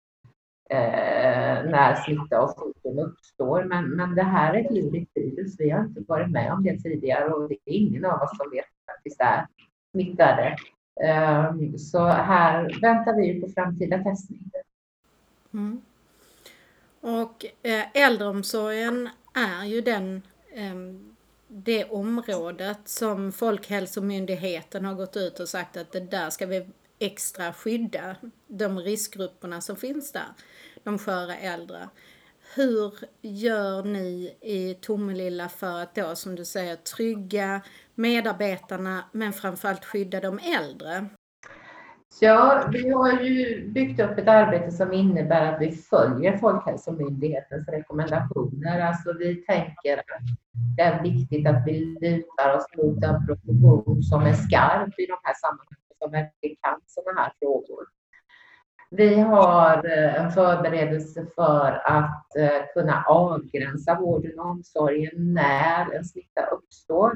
eh, 0.69 1.71
när 1.71 1.95
smitta 1.95 2.41
och 2.43 2.59
sjukdom 2.59 2.99
uppstår. 2.99 3.65
Men, 3.65 3.91
men 3.91 4.15
det 4.15 4.23
här 4.23 4.55
är 4.55 4.65
ett 4.65 4.71
lurigt 4.71 5.11
virus. 5.15 5.55
Vi 5.59 5.71
har 5.71 5.85
inte 5.85 6.01
varit 6.09 6.31
med 6.31 6.53
om 6.53 6.65
det 6.65 6.79
tidigare 6.79 7.25
och 7.25 7.49
det 7.49 7.55
är 7.55 7.73
ingen 7.73 8.05
av 8.05 8.23
oss 8.23 8.37
som 8.37 8.51
vet 8.51 8.65
att 8.65 8.95
faktiskt 8.95 9.21
är 9.21 9.47
smittade. 9.91 10.57
Eh, 11.05 11.53
så 11.77 12.07
här 12.07 12.81
väntar 12.81 13.17
vi 13.17 13.41
på 13.41 13.49
framtida 13.49 13.99
testning. 13.99 14.51
Mm. 15.53 15.83
Och 17.01 17.47
eh, 17.63 17.85
äldreomsorgen 17.95 19.09
är 19.35 19.65
ju 19.65 19.81
den, 19.81 20.23
ehm, 20.55 21.15
det 21.49 21.85
området 21.85 22.79
som 22.85 23.33
Folkhälsomyndigheten 23.33 24.85
har 24.85 24.95
gått 24.95 25.17
ut 25.17 25.41
och 25.41 25.49
sagt 25.49 25.77
att 25.77 25.93
det 25.93 26.01
där 26.01 26.31
ska 26.31 26.47
vi 26.47 26.67
extra 26.99 27.53
skydda 27.53 28.17
de 28.47 28.79
riskgrupperna 28.79 29.61
som 29.61 29.77
finns 29.77 30.13
där, 30.13 30.29
de 30.85 30.99
sköra 30.99 31.37
äldre. 31.37 31.89
Hur 32.55 32.95
gör 33.21 33.83
ni 33.83 34.37
i 34.41 34.75
Tomelilla 34.75 35.49
för 35.49 35.83
att 35.83 35.95
då, 35.95 36.15
som 36.15 36.35
du 36.35 36.45
säger, 36.45 36.77
trygga 36.77 37.61
medarbetarna 37.95 39.05
men 39.13 39.33
framförallt 39.33 39.85
skydda 39.85 40.21
de 40.21 40.39
äldre? 40.39 41.09
Ja, 42.21 42.69
vi 42.73 42.91
har 42.91 43.21
ju 43.21 43.69
byggt 43.69 44.01
upp 44.01 44.19
ett 44.19 44.29
arbete 44.29 44.71
som 44.71 44.93
innebär 44.93 45.53
att 45.53 45.61
vi 45.61 45.73
följer 45.73 46.39
Folkhälsomyndighetens 46.39 47.69
rekommendationer. 47.69 48.81
Alltså 48.81 49.13
vi 49.13 49.35
tänker 49.35 49.99
att 49.99 50.21
det 50.77 50.83
är 50.83 51.03
viktigt 51.03 51.47
att 51.47 51.63
vi 51.67 51.97
lutar 52.01 52.57
oss 52.57 52.67
mot 52.77 53.05
en 53.05 53.27
profession 53.27 54.03
som 54.03 54.23
är 54.23 54.33
skarp 54.33 54.99
i 54.99 55.07
de 55.07 55.17
här 55.23 55.35
sammanhangen, 55.35 55.88
som 55.99 56.11
verkligen 56.11 56.57
kan 56.63 56.81
sådana 56.87 57.21
här 57.21 57.33
frågor. 57.39 57.87
Vi 58.91 59.21
har 59.21 59.87
eh, 59.87 60.25
en 60.25 60.31
förberedelse 60.31 61.27
för 61.35 61.83
att 61.85 62.37
eh, 62.37 62.67
kunna 62.75 63.05
avgränsa 63.07 63.95
vården 64.01 64.39
och 64.39 64.47
omsorgen 64.47 65.35
när 65.35 65.95
en 65.95 66.05
smitta 66.05 66.47
uppstår. 66.47 67.13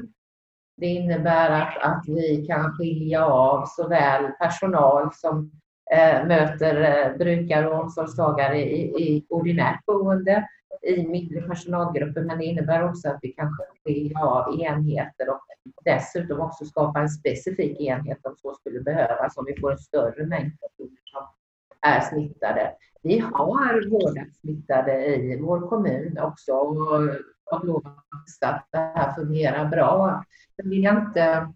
Det 0.77 0.85
innebär 0.85 1.49
att, 1.61 1.77
att 1.77 2.03
vi 2.07 2.45
kan 2.47 2.73
skilja 2.73 3.25
av 3.25 3.65
såväl 3.65 4.31
personal 4.31 5.09
som 5.13 5.51
eh, 5.91 6.25
möter 6.25 6.81
eh, 6.81 7.17
brukare 7.17 7.67
och 7.67 7.79
omsorgstagare 7.79 8.57
i, 8.57 8.81
i 8.81 9.25
ordinärt 9.29 9.85
boende 9.85 10.47
i 10.83 11.07
mindre 11.07 11.41
personalgrupper, 11.41 12.21
men 12.21 12.37
det 12.37 12.45
innebär 12.45 12.89
också 12.89 13.09
att 13.09 13.19
vi 13.21 13.29
kan 13.29 13.57
skilja 13.85 14.19
av 14.19 14.59
enheter 14.59 15.29
och 15.29 15.41
dessutom 15.85 16.39
också 16.39 16.65
skapa 16.65 16.99
en 16.99 17.09
specifik 17.09 17.79
enhet 17.79 18.25
om 18.25 18.35
så 18.37 18.53
skulle 18.53 18.79
behövas 18.81 19.37
om 19.37 19.45
vi 19.45 19.59
får 19.61 19.71
en 19.71 19.77
större 19.77 20.25
mängd 20.25 20.51
personer 20.59 21.01
som 21.03 21.23
är 21.81 22.01
smittade. 22.01 22.73
Vi 23.01 23.19
har 23.19 23.89
vårdat 23.89 24.35
smittade 24.41 25.05
i 25.05 25.39
vår 25.41 25.69
kommun 25.69 26.17
också 26.19 26.53
och 26.53 26.75
har 27.45 27.65
lovat 27.65 27.93
att 28.41 28.67
det 28.71 28.77
här 28.77 29.13
fungerar 29.13 29.65
bra. 29.65 30.23
Men 30.57 30.69
vill 30.69 30.83
jag 30.83 30.97
inte, 30.97 31.53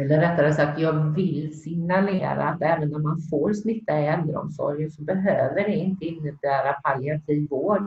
eller 0.00 0.20
rättare 0.20 0.54
sagt, 0.54 0.80
jag 0.80 1.14
vill 1.14 1.60
signalera 1.62 2.48
att 2.48 2.62
även 2.62 2.94
om 2.94 3.02
man 3.02 3.20
får 3.30 3.52
smitta 3.52 4.00
i 4.00 4.06
äldreomsorgen 4.06 4.90
så 4.90 5.02
behöver 5.02 5.62
det 5.62 5.74
inte 5.74 6.04
innebära 6.04 6.72
palliativ 6.72 7.48
vård. 7.50 7.86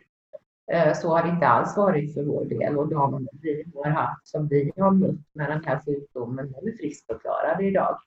Eh, 0.72 0.94
så 0.94 1.10
har 1.10 1.24
det 1.24 1.30
inte 1.30 1.48
alls 1.48 1.78
varit 1.78 2.14
för 2.14 2.24
vår 2.24 2.46
del 2.46 2.78
och 2.78 2.88
de 2.88 3.28
vi 3.42 3.66
har 3.76 3.90
haft 3.90 4.28
som 4.28 4.48
vi 4.48 4.72
har 4.78 4.92
mött 4.92 5.16
med 5.34 5.50
den 5.50 5.64
här 5.66 5.82
sjukdomen, 5.86 6.52
de 6.52 6.68
är 6.68 6.78
friskförklarade 6.78 7.64
idag. 7.64 8.00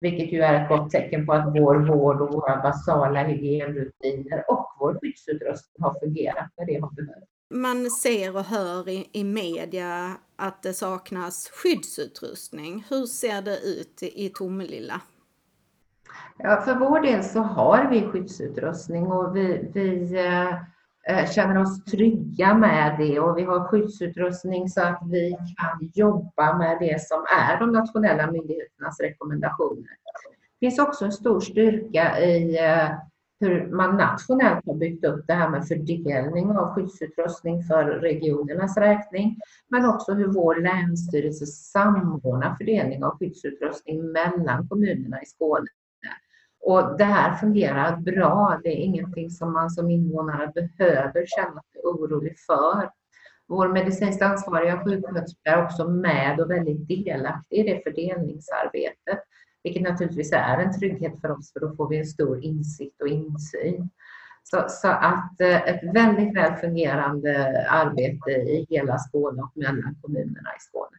Vilket 0.00 0.32
ju 0.32 0.40
är 0.40 0.62
ett 0.62 0.68
gott 0.68 0.90
tecken 0.90 1.26
på 1.26 1.32
att 1.32 1.46
vår 1.46 1.76
vård 1.76 2.20
och 2.20 2.32
våra 2.32 2.62
basala 2.62 3.22
hygienrutiner 3.22 4.44
och 4.48 4.66
vår 4.80 4.98
skyddsutrustning 5.02 5.82
har 5.84 6.00
fungerat 6.00 6.50
när 6.56 6.66
det 6.66 6.80
har 6.80 6.90
behövts. 6.90 7.30
Man 7.50 7.90
ser 7.90 8.36
och 8.36 8.44
hör 8.44 8.88
i, 8.88 9.10
i 9.12 9.24
media 9.24 10.16
att 10.36 10.62
det 10.62 10.72
saknas 10.72 11.48
skyddsutrustning. 11.48 12.84
Hur 12.90 13.06
ser 13.06 13.42
det 13.42 13.58
ut 13.58 14.02
i, 14.02 14.26
i 14.26 14.28
Tomelilla? 14.28 15.00
Ja, 16.38 16.60
för 16.60 16.74
vår 16.74 17.00
del 17.00 17.24
så 17.24 17.40
har 17.40 17.90
vi 17.90 18.02
skyddsutrustning 18.02 19.06
och 19.06 19.36
vi, 19.36 19.70
vi 19.74 20.18
eh, 20.26 20.54
Eh, 21.08 21.30
känner 21.30 21.58
oss 21.58 21.84
trygga 21.84 22.54
med 22.54 22.98
det 22.98 23.20
och 23.20 23.38
vi 23.38 23.42
har 23.42 23.64
skyddsutrustning 23.64 24.68
så 24.68 24.80
att 24.82 25.02
vi 25.10 25.30
kan 25.30 25.90
jobba 25.94 26.58
med 26.58 26.76
det 26.80 27.02
som 27.02 27.24
är 27.38 27.60
de 27.60 27.72
nationella 27.72 28.30
myndigheternas 28.30 29.00
rekommendationer. 29.00 29.88
Det 30.60 30.66
finns 30.66 30.78
också 30.78 31.04
en 31.04 31.12
stor 31.12 31.40
styrka 31.40 32.20
i 32.20 32.58
eh, 32.58 32.88
hur 33.40 33.66
man 33.66 33.96
nationellt 33.96 34.66
har 34.66 34.74
byggt 34.74 35.04
upp 35.04 35.26
det 35.26 35.32
här 35.32 35.48
med 35.48 35.68
fördelning 35.68 36.50
av 36.50 36.74
skyddsutrustning 36.74 37.62
för 37.62 37.84
regionernas 37.84 38.76
räkning, 38.76 39.36
men 39.68 39.84
också 39.84 40.12
hur 40.12 40.26
vår 40.26 40.54
länsstyrelse 40.54 41.46
samordnar 41.46 42.54
fördelning 42.54 43.04
av 43.04 43.18
skyddsutrustning 43.18 44.12
mellan 44.12 44.68
kommunerna 44.68 45.22
i 45.22 45.26
Skåne. 45.26 45.66
Och 46.66 46.98
det 46.98 47.04
här 47.04 47.34
fungerar 47.34 47.96
bra. 47.96 48.60
Det 48.62 48.68
är 48.68 48.76
ingenting 48.76 49.30
som 49.30 49.52
man 49.52 49.70
som 49.70 49.90
invånare 49.90 50.52
behöver 50.54 51.26
känna 51.26 51.62
sig 51.72 51.82
orolig 51.84 52.36
för. 52.46 52.90
vår 53.48 53.68
medicinskt 53.68 54.22
ansvariga 54.22 54.84
sjuksköterska 54.84 55.50
är 55.50 55.64
också 55.64 55.88
med 55.88 56.40
och 56.40 56.50
väldigt 56.50 56.88
delaktig 56.88 57.58
i 57.58 57.62
det 57.62 57.82
fördelningsarbetet, 57.82 59.18
vilket 59.62 59.82
naturligtvis 59.82 60.32
är 60.32 60.58
en 60.58 60.78
trygghet 60.78 61.20
för 61.20 61.30
oss 61.30 61.52
för 61.52 61.60
då 61.60 61.76
får 61.76 61.88
vi 61.88 61.98
en 61.98 62.06
stor 62.06 62.44
insikt 62.44 63.02
och 63.02 63.08
insyn. 63.08 63.90
Så, 64.42 64.64
så, 64.68 64.88
att 64.88 65.40
eh, 65.40 65.68
ett 65.68 65.94
väldigt 65.94 66.36
väl 66.36 66.54
fungerande 66.54 67.66
arbete 67.70 68.30
i 68.30 68.66
hela 68.70 68.98
Skåne 68.98 69.42
och 69.42 69.52
mellan 69.54 69.96
kommunerna 70.02 70.50
i 70.58 70.60
Skåne. 70.60 70.96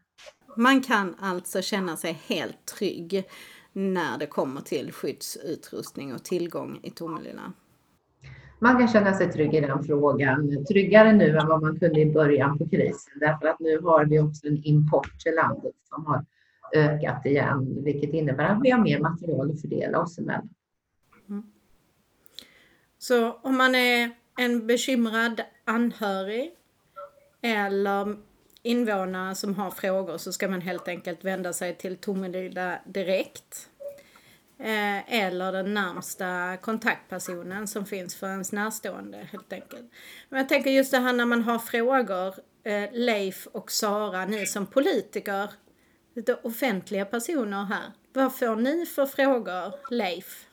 Man 0.55 0.81
kan 0.81 1.15
alltså 1.19 1.62
känna 1.62 1.97
sig 1.97 2.19
helt 2.27 2.65
trygg 2.77 3.25
när 3.77 4.17
det 4.17 4.25
kommer 4.25 4.62
till 4.62 4.91
skyddsutrustning 4.91 6.13
och 6.13 6.24
tillgång 6.24 6.79
i 6.84 6.89
Tomelilla? 6.89 7.53
Man 8.60 8.77
kan 8.77 8.88
känna 8.88 9.13
sig 9.13 9.31
trygg 9.31 9.53
i 9.53 9.62
den 9.62 9.84
frågan. 9.84 10.65
Tryggare 10.65 11.13
nu 11.13 11.38
än 11.38 11.48
vad 11.48 11.62
man 11.62 11.79
kunde 11.79 12.01
i 12.01 12.05
början 12.05 12.57
på 12.57 12.69
krisen 12.69 13.13
därför 13.19 13.48
att 13.48 13.60
nu 13.60 13.79
har 13.79 14.05
vi 14.05 14.19
också 14.19 14.48
en 14.48 14.65
import 14.65 15.19
till 15.19 15.36
landet 15.36 15.74
som 15.84 16.05
har 16.05 16.25
ökat 16.75 17.25
igen 17.25 17.84
vilket 17.84 18.13
innebär 18.13 18.46
att 18.46 18.62
vi 18.63 18.72
har 18.72 18.79
mer 18.79 19.00
material 19.00 19.51
att 19.51 19.62
fördela 19.62 20.00
oss 20.00 20.17
emellan. 20.17 20.50
Mm. 21.29 21.43
Så 22.98 23.31
om 23.31 23.57
man 23.57 23.75
är 23.75 24.12
en 24.38 24.67
bekymrad 24.67 25.41
anhörig 25.65 26.51
eller 27.41 28.17
invånare 28.67 29.36
som 29.36 29.55
har 29.55 29.71
frågor 29.71 30.17
så 30.17 30.33
ska 30.33 30.47
man 30.47 30.62
helt 30.62 30.88
enkelt 30.88 31.24
vända 31.24 31.53
sig 31.53 31.75
till 31.75 31.97
Tomelilla 31.97 32.79
direkt. 32.86 33.69
Eh, 34.59 35.13
eller 35.24 35.51
den 35.51 35.74
närmsta 35.74 36.57
kontaktpersonen 36.62 37.67
som 37.67 37.86
finns 37.86 38.15
för 38.15 38.27
ens 38.27 38.51
närstående 38.51 39.17
helt 39.31 39.53
enkelt. 39.53 39.91
Men 40.29 40.39
jag 40.39 40.50
tänker 40.50 40.71
just 40.71 40.91
det 40.91 40.97
här 40.97 41.13
när 41.13 41.25
man 41.25 41.43
har 41.43 41.59
frågor, 41.59 42.33
eh, 42.63 42.89
Leif 42.91 43.47
och 43.47 43.71
Sara, 43.71 44.25
ni 44.25 44.45
som 44.45 44.65
politiker, 44.65 45.50
lite 46.15 46.36
offentliga 46.36 47.05
personer 47.05 47.63
här. 47.63 47.91
Vad 48.13 48.36
får 48.36 48.55
ni 48.55 48.86
för 48.86 49.05
frågor, 49.05 49.93
Leif? 49.93 50.45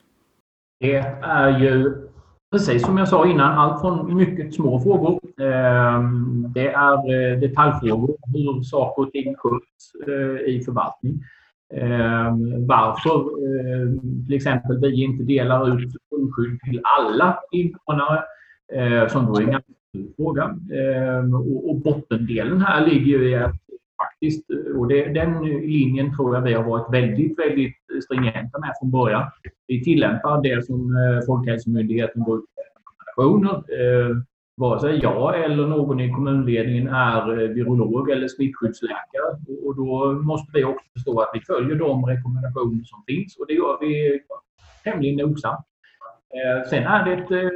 Det 0.79 0.97
är 1.23 1.59
ju 1.59 2.07
precis 2.51 2.85
som 2.85 2.97
jag 2.97 3.07
sa 3.07 3.27
innan, 3.27 3.51
allt 3.51 3.81
från 3.81 4.15
mycket 4.15 4.53
små 4.53 4.79
frågor. 4.79 5.19
Ehm, 5.41 6.53
det 6.53 6.67
är 6.67 6.93
eh, 6.93 7.39
detaljfrågor, 7.39 8.17
hur 8.33 8.63
saker 8.63 9.03
och 9.03 9.11
ting 9.11 9.35
sköts 9.35 10.07
eh, 10.07 10.53
i 10.53 10.61
förvaltning. 10.65 11.23
Ehm, 11.73 12.67
varför 12.67 13.19
ehm, 13.19 14.25
till 14.25 14.35
exempel 14.35 14.79
vi 14.79 15.03
inte 15.03 15.23
delar 15.23 15.77
ut 15.77 15.93
grundskydd 16.09 16.59
till 16.61 16.81
alla 16.99 17.39
invånare, 17.51 18.23
eh, 18.73 19.07
som 19.07 19.25
då 19.25 19.35
är 19.35 19.41
en 19.41 19.51
ganska 19.51 19.73
stor 19.89 20.15
fråga. 20.15 20.55
Och 21.67 21.75
bottendelen 21.75 22.61
här 22.61 22.87
ligger 22.87 23.23
i 23.23 23.35
att 23.35 23.64
faktiskt, 24.03 24.45
och 24.77 24.87
det, 24.87 25.13
den 25.13 25.43
linjen 25.45 26.15
tror 26.15 26.35
jag 26.35 26.41
vi 26.41 26.53
har 26.53 26.63
varit 26.63 26.93
väldigt, 26.93 27.39
väldigt 27.39 27.75
stringenta 28.03 28.59
med 28.59 28.73
från 28.79 28.91
början. 28.91 29.31
Vi 29.67 29.83
tillämpar 29.83 30.41
det 30.41 30.65
som 30.65 30.95
eh, 30.95 31.25
Folkhälsomyndigheten 31.25 32.23
går 32.23 32.37
ut 32.37 32.45
med 32.55 32.65
rekommendationer. 32.67 33.55
Eh, 33.79 34.15
vare 34.57 34.79
sig 34.79 34.99
jag 34.99 35.43
eller 35.43 35.67
någon 35.67 35.99
i 35.99 36.11
kommunledningen 36.11 36.87
är 36.87 37.41
eh, 37.41 37.49
virolog 37.49 38.09
eller 38.09 38.27
smittskyddsläkare. 38.27 39.29
Och 39.65 39.75
då 39.75 40.13
måste 40.13 40.51
vi 40.53 40.63
också 40.63 40.85
förstå 40.93 41.19
att 41.19 41.31
vi 41.33 41.41
följer 41.41 41.75
de 41.75 42.05
rekommendationer 42.05 42.83
som 42.83 43.03
finns 43.07 43.37
och 43.37 43.45
det 43.47 43.53
gör 43.53 43.77
vi 43.81 44.21
tämligen 44.83 45.27
nogsamt. 45.27 45.65
Eh, 46.35 46.69
sen 46.69 46.83
är 46.83 47.05
det 47.05 47.51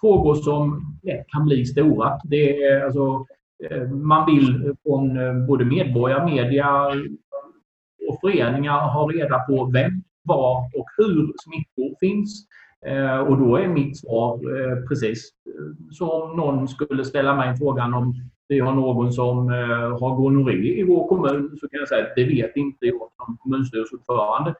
frågor 0.00 0.34
som 0.34 0.80
lätt 1.02 1.26
kan 1.28 1.44
bli 1.44 1.66
stora. 1.66 2.20
Det 2.24 2.62
är 2.62 2.84
alltså 2.84 3.26
Eh, 3.70 3.88
man 3.88 4.26
vill 4.26 4.74
från 4.82 5.16
eh, 5.16 5.46
både 5.46 5.64
medborgare, 5.64 6.24
media 6.24 6.86
och 8.08 8.20
föreningar 8.20 8.88
ha 8.88 9.08
reda 9.08 9.38
på 9.38 9.70
vem, 9.72 10.02
var 10.24 10.58
och 10.58 10.86
hur 10.96 11.32
smittor 11.42 11.96
finns. 12.00 12.46
Eh, 12.86 13.18
och 13.18 13.38
då 13.38 13.56
är 13.56 13.68
mitt 13.68 14.00
svar 14.00 14.40
precis 14.88 15.30
som 15.90 16.08
om 16.08 16.36
någon 16.36 16.68
skulle 16.68 17.04
ställa 17.04 17.36
mig 17.36 17.56
frågan 17.56 17.94
om 17.94 18.14
vi 18.48 18.60
har 18.60 18.74
någon 18.74 19.12
som 19.12 19.48
har 20.00 20.16
gonorré 20.16 20.80
i 20.80 20.82
vår 20.82 21.08
kommun 21.08 21.56
så 21.60 21.68
kan 21.68 21.78
jag 21.78 21.88
säga 21.88 22.04
att 22.04 22.16
det 22.16 22.24
vet 22.24 22.56
inte 22.56 22.86
jag 22.86 23.08
som 23.16 23.36
kommunstyrelseordförande. 23.40 24.54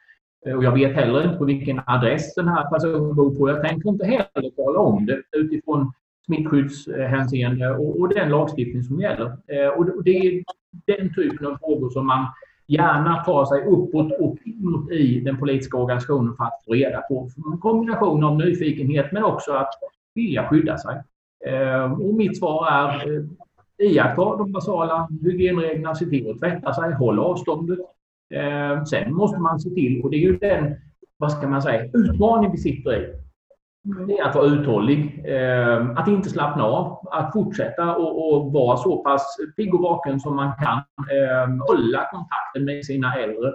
Och 0.57 0.65
jag 0.65 0.73
vet 0.73 0.95
heller 0.95 1.25
inte 1.25 1.38
på 1.38 1.45
vilken 1.45 1.81
adress 1.87 2.35
den 2.35 2.49
här 2.49 2.71
personen 2.71 3.15
bor 3.15 3.38
på. 3.38 3.49
Jag 3.49 3.62
tänker 3.62 3.88
inte 3.88 4.07
heller 4.07 4.51
tala 4.57 4.79
om 4.79 5.07
det 5.07 5.23
utifrån 5.37 5.93
smittskyddshänseende 6.27 7.71
och, 7.71 8.01
och 8.01 8.09
den 8.09 8.29
lagstiftning 8.29 8.83
som 8.83 9.01
gäller. 9.01 9.27
Eh, 9.27 9.69
och 9.69 10.05
det 10.05 10.17
är 10.17 10.45
den 10.87 11.15
typen 11.15 11.47
av 11.47 11.59
frågor 11.59 11.91
som 11.91 12.07
man 12.07 12.27
gärna 12.67 13.25
tar 13.25 13.45
sig 13.45 13.65
uppåt 13.65 14.13
och 14.21 14.37
inåt 14.45 14.91
i 14.91 15.21
den 15.21 15.39
politiska 15.39 15.77
organisationen 15.77 16.37
för 16.37 16.45
att 16.45 16.65
få 16.65 16.73
reda 16.73 17.01
på. 17.01 17.29
En 17.53 17.59
kombination 17.59 18.25
av 18.25 18.37
nyfikenhet 18.37 19.13
men 19.13 19.25
också 19.25 19.53
att 19.53 19.75
vilja 20.15 20.49
skydda 20.49 20.79
sig. 20.79 21.03
Eh, 21.47 21.93
och 21.93 22.15
mitt 22.15 22.39
svar 22.39 22.67
är 22.67 23.17
eh, 23.17 23.23
iaktta 23.79 24.37
de 24.37 24.53
basala 24.53 25.09
hygienreglerna, 25.23 25.95
se 25.95 26.07
till 26.07 26.31
att 26.31 26.39
tvätta 26.39 26.75
sig, 26.75 26.93
håll 26.93 27.19
avståndet. 27.19 27.79
Eh, 28.35 28.85
sen 28.85 29.15
måste 29.15 29.41
man 29.41 29.61
se 29.61 29.71
till, 29.71 30.03
och 30.03 30.11
det 30.11 30.17
är 30.17 30.21
ju 30.21 30.37
den 30.37 30.75
vad 31.17 31.33
ska 31.33 31.49
man 31.49 31.63
säga, 31.63 31.91
utmaning 31.95 32.51
vi 32.51 32.59
sitter 32.59 33.03
i 33.03 33.23
Mm. 33.85 34.07
det 34.07 34.18
är 34.18 34.25
att 34.25 34.35
vara 34.35 34.47
uthållig, 34.47 35.25
ehm, 35.27 35.97
att 35.97 36.09
inte 36.09 36.29
slappna 36.29 36.64
av, 36.64 37.09
att 37.11 37.33
fortsätta 37.33 37.97
och, 37.97 38.33
och 38.33 38.53
vara 38.53 38.77
så 38.77 39.03
pass 39.03 39.37
pigg 39.57 39.75
och 39.75 39.81
vaken 39.81 40.21
som 40.21 40.37
man 40.37 40.53
kan. 40.59 40.79
Ehm, 41.16 41.61
hålla 41.61 42.09
kontakten 42.12 42.64
med 42.64 42.85
sina 42.85 43.14
äldre 43.14 43.53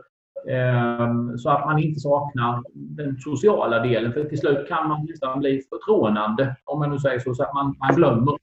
ehm, 0.49 1.37
så 1.37 1.49
att 1.49 1.65
man 1.65 1.79
inte 1.79 1.99
saknar 1.99 2.63
den 2.73 3.17
sociala 3.17 3.79
delen. 3.79 4.13
För 4.13 4.23
till 4.23 4.39
slut 4.39 4.67
kan 4.67 4.87
man 4.87 5.05
nästan 5.05 5.39
bli 5.39 5.61
förtrånande, 5.69 6.55
om 6.65 6.79
man 6.79 6.89
nu 6.89 6.99
säger 6.99 7.19
så, 7.19 7.35
så 7.35 7.43
att 7.43 7.53
man, 7.53 7.75
man 7.79 7.95
glömmer 7.95 8.37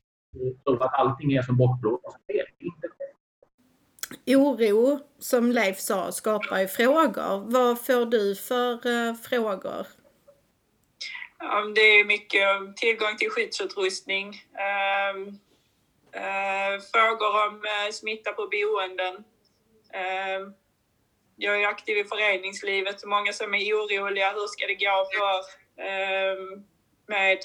tror 0.65 0.83
att 0.85 0.95
allting 0.95 1.33
är 1.33 1.43
som 1.43 1.57
bortblåst. 1.57 2.05
Alltså, 2.05 2.21
Oro, 4.27 4.99
som 5.19 5.53
Leif 5.53 5.79
sa, 5.79 6.13
skapar 6.13 6.59
ju 6.59 6.67
frågor. 6.67 7.51
Vad 7.51 7.81
får 7.81 8.07
du 8.07 8.35
för 8.35 8.73
eh, 8.73 9.15
frågor? 9.15 9.87
Det 11.75 11.81
är 11.81 12.05
mycket 12.05 12.77
tillgång 12.77 13.17
till 13.17 13.31
skyddsutrustning. 13.31 14.43
Ehm, 14.59 15.29
eh, 16.13 16.81
frågor 16.93 17.47
om 17.47 17.65
eh, 17.65 17.93
smitta 17.93 18.33
på 18.33 18.49
boenden. 18.49 19.25
Ehm, 19.93 20.55
jag 21.37 21.63
är 21.63 21.67
aktiv 21.67 21.99
i 21.99 22.05
föreningslivet 22.05 23.03
och 23.03 23.09
många 23.09 23.33
som 23.33 23.55
är 23.55 23.75
oroliga. 23.75 24.33
Hur 24.33 24.47
ska 24.47 24.67
det 24.67 24.75
gå 24.75 25.09
för 25.15 25.39
ehm, 25.85 26.65
med 27.07 27.39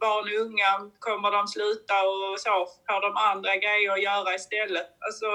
barn 0.00 0.24
och 0.24 0.46
unga? 0.46 0.90
Kommer 0.98 1.30
de 1.30 1.48
sluta 1.48 1.94
och 2.02 2.40
så? 2.40 2.68
Har 2.86 3.00
de 3.00 3.16
andra 3.16 3.56
grejer 3.56 3.92
att 3.92 4.02
göra 4.02 4.34
istället? 4.34 4.86
Alltså, 4.98 5.26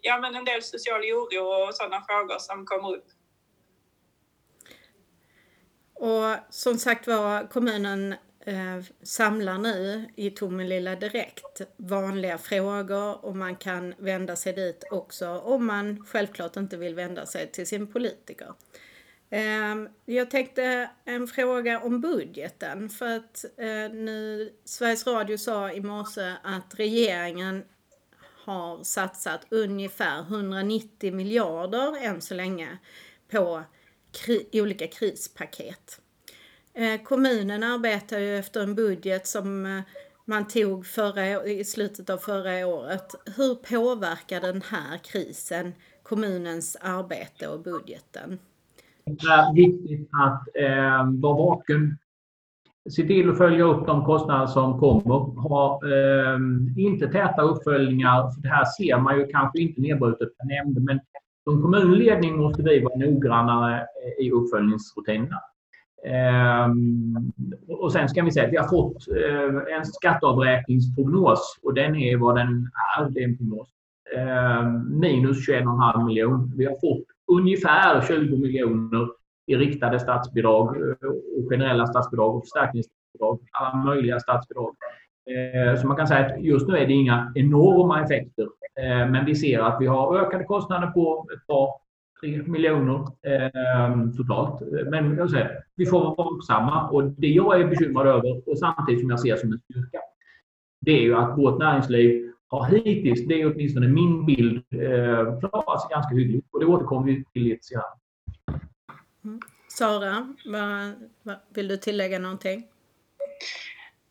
ja, 0.00 0.18
men 0.18 0.34
en 0.34 0.44
del 0.44 0.62
social 0.62 1.00
oro 1.00 1.44
och 1.44 1.74
sådana 1.74 2.04
frågor 2.08 2.38
som 2.38 2.66
kommer 2.66 2.94
upp. 2.96 3.06
Och 6.00 6.36
som 6.50 6.78
sagt 6.78 7.06
var, 7.06 7.46
kommunen 7.46 8.14
eh, 8.40 8.80
samlar 9.02 9.58
nu 9.58 10.04
i 10.16 10.30
Tomelilla 10.30 10.96
direkt 10.96 11.60
vanliga 11.76 12.38
frågor 12.38 13.24
och 13.24 13.36
man 13.36 13.56
kan 13.56 13.94
vända 13.98 14.36
sig 14.36 14.52
dit 14.52 14.84
också 14.90 15.28
om 15.28 15.66
man 15.66 16.06
självklart 16.06 16.56
inte 16.56 16.76
vill 16.76 16.94
vända 16.94 17.26
sig 17.26 17.46
till 17.52 17.66
sin 17.66 17.92
politiker. 17.92 18.54
Eh, 19.30 19.76
jag 20.04 20.30
tänkte 20.30 20.90
en 21.04 21.26
fråga 21.26 21.80
om 21.80 22.00
budgeten 22.00 22.88
för 22.88 23.16
att 23.16 23.44
eh, 23.56 23.92
nu 23.92 24.52
Sveriges 24.64 25.06
Radio 25.06 25.38
sa 25.38 25.72
i 25.72 25.80
morse 25.80 26.34
att 26.42 26.74
regeringen 26.74 27.64
har 28.44 28.84
satsat 28.84 29.46
ungefär 29.48 30.20
190 30.20 31.14
miljarder 31.14 32.04
än 32.04 32.20
så 32.20 32.34
länge 32.34 32.78
på 33.30 33.62
kri 34.12 34.60
olika 34.60 34.86
krispaket. 34.86 36.00
Eh, 36.74 37.02
kommunen 37.02 37.62
arbetar 37.62 38.18
ju 38.18 38.38
efter 38.38 38.62
en 38.62 38.74
budget 38.74 39.26
som 39.26 39.66
eh, 39.66 39.82
man 40.24 40.48
tog 40.48 40.86
förra, 40.86 41.44
i 41.44 41.64
slutet 41.64 42.10
av 42.10 42.18
förra 42.18 42.66
året. 42.66 43.14
Hur 43.36 43.54
påverkar 43.54 44.40
den 44.40 44.62
här 44.70 44.98
krisen 44.98 45.72
kommunens 46.02 46.76
arbete 46.80 47.48
och 47.48 47.60
budgeten? 47.60 48.38
Det 49.04 49.26
är 49.26 49.54
viktigt 49.54 50.08
att 50.12 50.48
eh, 50.54 51.20
vara 51.20 51.36
vaken. 51.36 51.98
Se 52.90 53.06
till 53.06 53.30
att 53.30 53.38
följa 53.38 53.64
upp 53.64 53.86
de 53.86 54.04
kostnader 54.04 54.46
som 54.46 54.80
kommer. 54.80 55.40
Ha 55.40 55.80
eh, 55.84 56.38
inte 56.84 57.08
täta 57.08 57.42
uppföljningar. 57.42 58.30
För 58.30 58.42
det 58.42 58.48
här 58.48 58.64
ser 58.64 58.98
man 58.98 59.18
ju 59.18 59.26
kanske 59.26 59.58
inte 59.58 59.80
nedbrutet 59.80 60.38
per 60.38 60.46
nämnd, 60.46 60.84
men 60.84 61.00
som 61.50 61.62
kommunledning 61.62 62.36
måste 62.36 62.62
vi 62.62 62.80
vara 62.80 62.96
noggrannare 62.96 63.86
i 64.18 64.30
uppföljningsrutinerna. 64.30 65.40
Ehm, 66.04 67.32
och 67.68 67.92
sen 67.92 68.08
ska 68.08 68.22
vi 68.22 68.30
säga 68.32 68.46
att 68.46 68.52
vi 68.52 68.56
har 68.56 68.68
fått 68.68 69.08
eh, 69.08 69.76
en 69.76 69.84
skatteavräkningsprognos 69.84 71.58
och 71.62 71.74
den 71.74 71.96
är 71.96 72.16
vad 72.16 72.36
den 72.36 72.70
är, 72.98 73.10
det 73.10 73.20
är 73.20 73.24
en 73.24 73.36
prognos. 73.36 73.68
Ehm, 74.16 75.00
minus 75.00 75.48
21,5 75.48 76.06
miljoner. 76.06 76.56
Vi 76.56 76.64
har 76.64 76.72
fått 76.72 77.04
ungefär 77.32 78.00
20 78.00 78.36
miljoner 78.36 79.08
i 79.46 79.56
riktade 79.56 80.00
statsbidrag 80.00 80.76
eh, 80.76 81.08
och 81.08 81.48
generella 81.50 81.86
statsbidrag 81.86 82.36
och 82.36 82.42
förstärkningsbidrag. 82.42 83.40
Alla 83.52 83.84
möjliga 83.84 84.20
statsbidrag. 84.20 84.76
Eh, 85.30 85.80
så 85.80 85.86
man 85.86 85.96
kan 85.96 86.06
säga 86.06 86.26
att 86.26 86.42
just 86.42 86.68
nu 86.68 86.76
är 86.76 86.86
det 86.86 86.92
inga 86.92 87.32
enorma 87.34 88.04
effekter. 88.04 88.48
Eh, 88.80 89.10
men 89.10 89.24
vi 89.24 89.34
ser 89.34 89.58
att 89.58 89.80
vi 89.80 89.86
har 89.86 90.18
ökade 90.18 90.44
kostnader 90.44 90.86
på 90.86 91.26
ett 91.34 91.46
par 91.46 91.70
3 92.20 92.42
miljoner 92.42 93.06
ehm, 93.22 94.16
totalt. 94.16 94.62
Men 94.90 95.16
jag 95.16 95.30
säger, 95.30 95.64
vi 95.76 95.86
får 95.86 96.00
vara 96.00 96.14
vaksamma 96.14 96.88
och 96.88 97.04
det 97.04 97.28
jag 97.28 97.60
är 97.60 97.66
bekymrad 97.66 98.06
över 98.06 98.48
och 98.48 98.58
samtidigt 98.58 99.00
som 99.00 99.10
jag 99.10 99.20
ser 99.20 99.36
som 99.36 99.52
en 99.52 99.58
styrka, 99.58 99.98
det 100.80 100.90
är 100.90 101.02
ju 101.02 101.14
att 101.14 101.38
vårt 101.38 101.58
näringsliv 101.58 102.32
har 102.48 102.64
hittills, 102.64 103.26
det 103.26 103.40
är 103.40 103.54
åtminstone 103.54 103.88
min 103.88 104.26
bild, 104.26 104.64
eh, 104.70 105.38
klarat 105.38 105.82
sig 105.82 105.90
ganska 105.90 106.14
hyggligt. 106.14 106.46
Och 106.50 106.60
det 106.60 106.66
återkommer 106.66 107.06
vi 107.06 107.24
till 107.32 107.42
lite 107.42 107.64
senare. 107.64 107.86
Mm. 109.24 109.40
Sara, 109.68 110.34
vad, 110.46 110.92
vad, 111.22 111.36
vill 111.54 111.68
du 111.68 111.76
tillägga 111.76 112.18
någonting? 112.18 112.66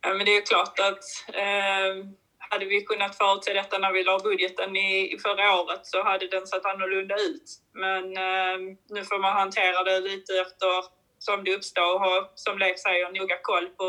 Ja, 0.02 0.14
men 0.14 0.26
det 0.26 0.38
är 0.38 0.46
klart 0.46 0.80
att 0.80 1.04
eh, 1.34 2.06
hade 2.50 2.66
vi 2.66 2.82
kunnat 2.82 3.18
förutse 3.18 3.54
detta 3.54 3.78
när 3.78 3.92
vi 3.92 4.04
la 4.04 4.20
budgeten 4.20 4.76
i, 4.76 5.14
i 5.14 5.20
förra 5.20 5.62
året 5.62 5.80
så 5.84 6.04
hade 6.04 6.28
den 6.28 6.48
sett 6.48 6.66
annorlunda 6.66 7.16
ut. 7.16 7.48
Men 7.74 8.04
eh, 8.18 8.58
nu 8.90 9.04
får 9.04 9.20
man 9.20 9.34
hantera 9.34 9.84
det 9.84 10.00
lite 10.00 10.34
efter 10.34 11.00
som 11.20 11.44
det 11.44 11.56
uppstår 11.56 11.94
och 11.94 12.00
ha, 12.00 12.32
som 12.36 12.58
Leif 12.58 12.80
säger, 12.80 13.12
noga 13.12 13.38
koll 13.42 13.68
på 13.70 13.88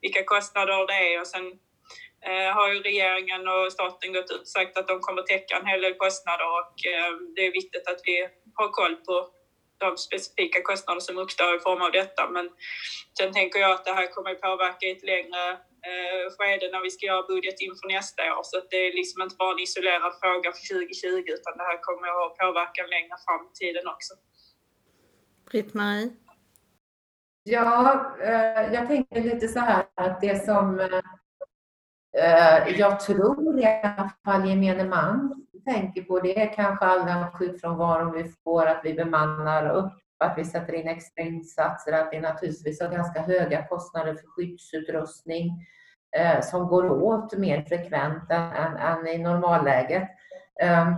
vilka 0.00 0.24
kostnader 0.24 0.86
det 0.86 1.14
är. 1.14 1.20
Och 1.20 1.26
sen 1.26 1.46
eh, 2.28 2.50
har 2.56 2.72
ju 2.72 2.82
regeringen 2.82 3.48
och 3.48 3.72
staten 3.72 4.12
gått 4.12 4.30
ut 4.30 4.40
och 4.40 4.48
sagt 4.48 4.78
att 4.78 4.88
de 4.88 5.00
kommer 5.00 5.22
täcka 5.22 5.56
en 5.56 5.66
hel 5.66 5.80
del 5.80 5.94
kostnader 5.94 6.48
och 6.58 6.74
eh, 6.92 7.12
det 7.36 7.46
är 7.46 7.52
viktigt 7.52 7.88
att 7.88 8.00
vi 8.04 8.28
har 8.54 8.68
koll 8.68 8.96
på 8.96 9.28
de 9.80 9.96
specifika 9.96 10.58
kostnader 10.62 11.00
som 11.00 11.18
uppstår 11.18 11.56
i 11.56 11.60
form 11.66 11.82
av 11.82 11.92
detta. 11.92 12.22
Men 12.36 12.46
sen 13.18 13.32
tänker 13.32 13.58
jag 13.60 13.72
att 13.72 13.84
det 13.84 13.96
här 13.98 14.06
kommer 14.14 14.34
påverka 14.34 14.86
i 14.86 14.90
ett 14.96 15.06
längre 15.12 15.42
eh, 15.88 16.24
skede 16.34 16.66
när 16.72 16.82
vi 16.86 16.90
ska 16.90 17.06
göra 17.06 17.30
budget 17.32 17.58
inför 17.66 17.86
nästa 17.96 18.22
år. 18.34 18.42
Så 18.50 18.56
det 18.70 18.80
är 18.86 18.92
liksom 19.00 19.22
inte 19.22 19.36
bara 19.42 19.52
en 19.52 19.64
isolerad 19.66 20.12
fråga 20.22 20.48
för 20.56 20.62
2020 20.74 21.26
utan 21.38 21.52
det 21.58 21.66
här 21.70 21.78
kommer 21.88 22.08
att 22.20 22.36
påverka 22.42 22.82
längre 22.94 23.16
fram 23.24 23.42
i 23.50 23.52
tiden 23.60 23.86
också. 23.94 24.12
Britt-Marie? 25.50 26.10
Ja, 27.42 27.70
eh, 28.22 28.74
jag 28.74 28.86
tänker 28.86 29.20
lite 29.20 29.48
så 29.48 29.58
här 29.58 29.84
att 29.94 30.20
det 30.20 30.44
som 30.44 30.80
eh, 30.80 31.00
Eh, 32.18 32.78
jag 32.78 33.00
tror 33.00 33.60
i 33.60 33.66
alla 33.66 34.10
fall 34.24 34.48
gemene 34.48 34.84
man 34.84 35.46
tänker 35.64 36.02
på 36.02 36.20
det 36.20 36.46
kanske 36.46 36.84
all 36.84 37.06
den 37.06 37.30
sjukfrånvaron 37.30 38.12
vi 38.12 38.24
får, 38.44 38.66
att 38.66 38.80
vi 38.84 38.94
bemannar 38.94 39.70
upp, 39.70 39.92
att 40.18 40.38
vi 40.38 40.44
sätter 40.44 40.72
in 40.72 40.88
extra 40.88 41.24
insatser, 41.24 41.92
att 41.92 42.08
vi 42.12 42.20
naturligtvis 42.20 42.80
har 42.80 42.88
ganska 42.88 43.20
höga 43.20 43.66
kostnader 43.66 44.14
för 44.14 44.26
skyddsutrustning 44.26 45.66
eh, 46.16 46.40
som 46.40 46.66
går 46.68 46.90
åt 46.90 47.38
mer 47.38 47.62
frekvent 47.62 48.30
än, 48.30 48.52
än, 48.52 48.76
än 48.76 49.06
i 49.06 49.18
normalläget. 49.18 50.08
Eh, 50.60 50.88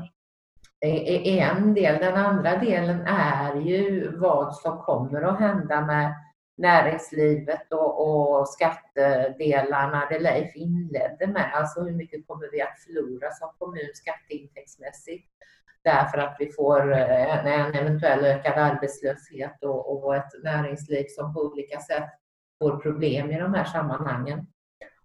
är 0.85 1.41
en 1.41 1.75
del. 1.75 1.99
Den 1.99 2.17
andra 2.17 2.57
delen 2.57 3.07
är 3.07 3.55
ju 3.55 4.17
vad 4.17 4.55
som 4.55 4.79
kommer 4.79 5.23
att 5.23 5.39
hända 5.39 5.81
med 5.81 6.15
näringslivet 6.63 7.73
och, 7.73 7.93
och 8.09 8.49
skattedelarna 8.49 10.07
det 10.11 10.19
Leif 10.19 10.57
inledde 10.57 11.27
med. 11.27 11.51
Alltså 11.55 11.81
hur 11.81 11.93
mycket 11.93 12.27
kommer 12.27 12.49
vi 12.53 12.63
att 12.63 12.81
förlora 12.87 13.31
som 13.31 13.49
kommun 13.59 13.91
skatteintäktsmässigt 13.95 15.29
därför 15.85 16.19
att 16.19 16.37
vi 16.39 16.53
får 16.53 16.93
en, 16.93 17.47
en 17.47 17.75
eventuell 17.75 18.25
ökad 18.25 18.59
arbetslöshet 18.59 19.65
och, 19.65 20.05
och, 20.05 20.17
ett 20.17 20.43
näringsliv 20.43 21.07
som 21.09 21.35
på 21.35 21.41
olika 21.41 21.81
sätt 21.81 22.11
får 22.59 22.77
problem 22.77 23.31
i 23.31 23.39
de 23.39 23.55
här 23.55 23.65
sammanhangen. 23.65 24.47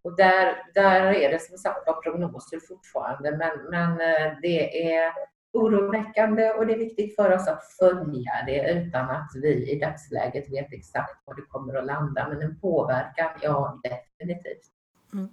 Och 0.01 0.15
där, 0.15 0.63
där 0.73 1.01
är 1.01 1.31
det 1.31 1.41
som 1.41 1.57
sagt 1.57 1.87
var 1.87 2.01
prognoser 2.01 2.59
fortfarande, 2.67 3.31
men, 3.31 3.69
men 3.69 3.91
eh, 3.91 4.37
det 4.41 4.93
är 4.93 5.13
oroväckande 5.57 6.49
och 6.49 6.67
det 6.67 6.73
är 6.73 6.77
viktigt 6.77 7.15
för 7.15 7.35
oss 7.35 7.47
att 7.47 7.63
följa 7.79 8.31
det 8.45 8.71
utan 8.71 9.09
att 9.09 9.31
vi 9.35 9.71
i 9.71 9.79
dagsläget 9.79 10.53
vet 10.53 10.73
exakt 10.73 11.27
var 11.27 11.35
det 11.35 11.41
kommer 11.41 11.73
att 11.73 11.85
landa. 11.85 12.27
Men 12.29 12.41
en 12.41 12.59
påverkan, 12.59 13.29
ja 13.41 13.79
definitivt. 13.83 14.71
Mm. 15.13 15.29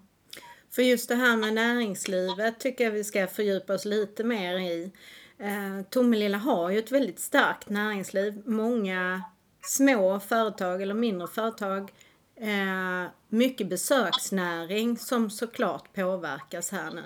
För 0.75 0.83
just 0.83 1.09
det 1.09 1.15
här 1.15 1.37
med 1.37 1.55
näringslivet 1.55 2.61
tycker 2.61 2.85
jag 2.85 2.91
vi 2.91 3.05
ska 3.05 3.27
fördjupa 3.27 3.75
oss 3.75 3.85
lite 3.85 4.25
mer 4.25 4.59
i. 4.59 4.93
Eh, 5.39 5.87
Tomelilla 5.91 6.39
har 6.39 6.71
ju 6.71 6.79
ett 6.79 6.93
väldigt 6.93 7.21
starkt 7.21 7.69
näringsliv. 7.69 8.43
Många 8.47 9.23
små 9.61 10.21
företag 10.21 10.83
eller 10.83 10.95
mindre 10.95 11.29
företag. 11.29 11.93
Eh, 12.37 13.11
mycket 13.29 13.69
besöksnäring 13.69 14.97
som 14.97 15.31
såklart 15.31 15.93
påverkas 15.93 16.73
här 16.73 16.91
nu. 16.91 17.03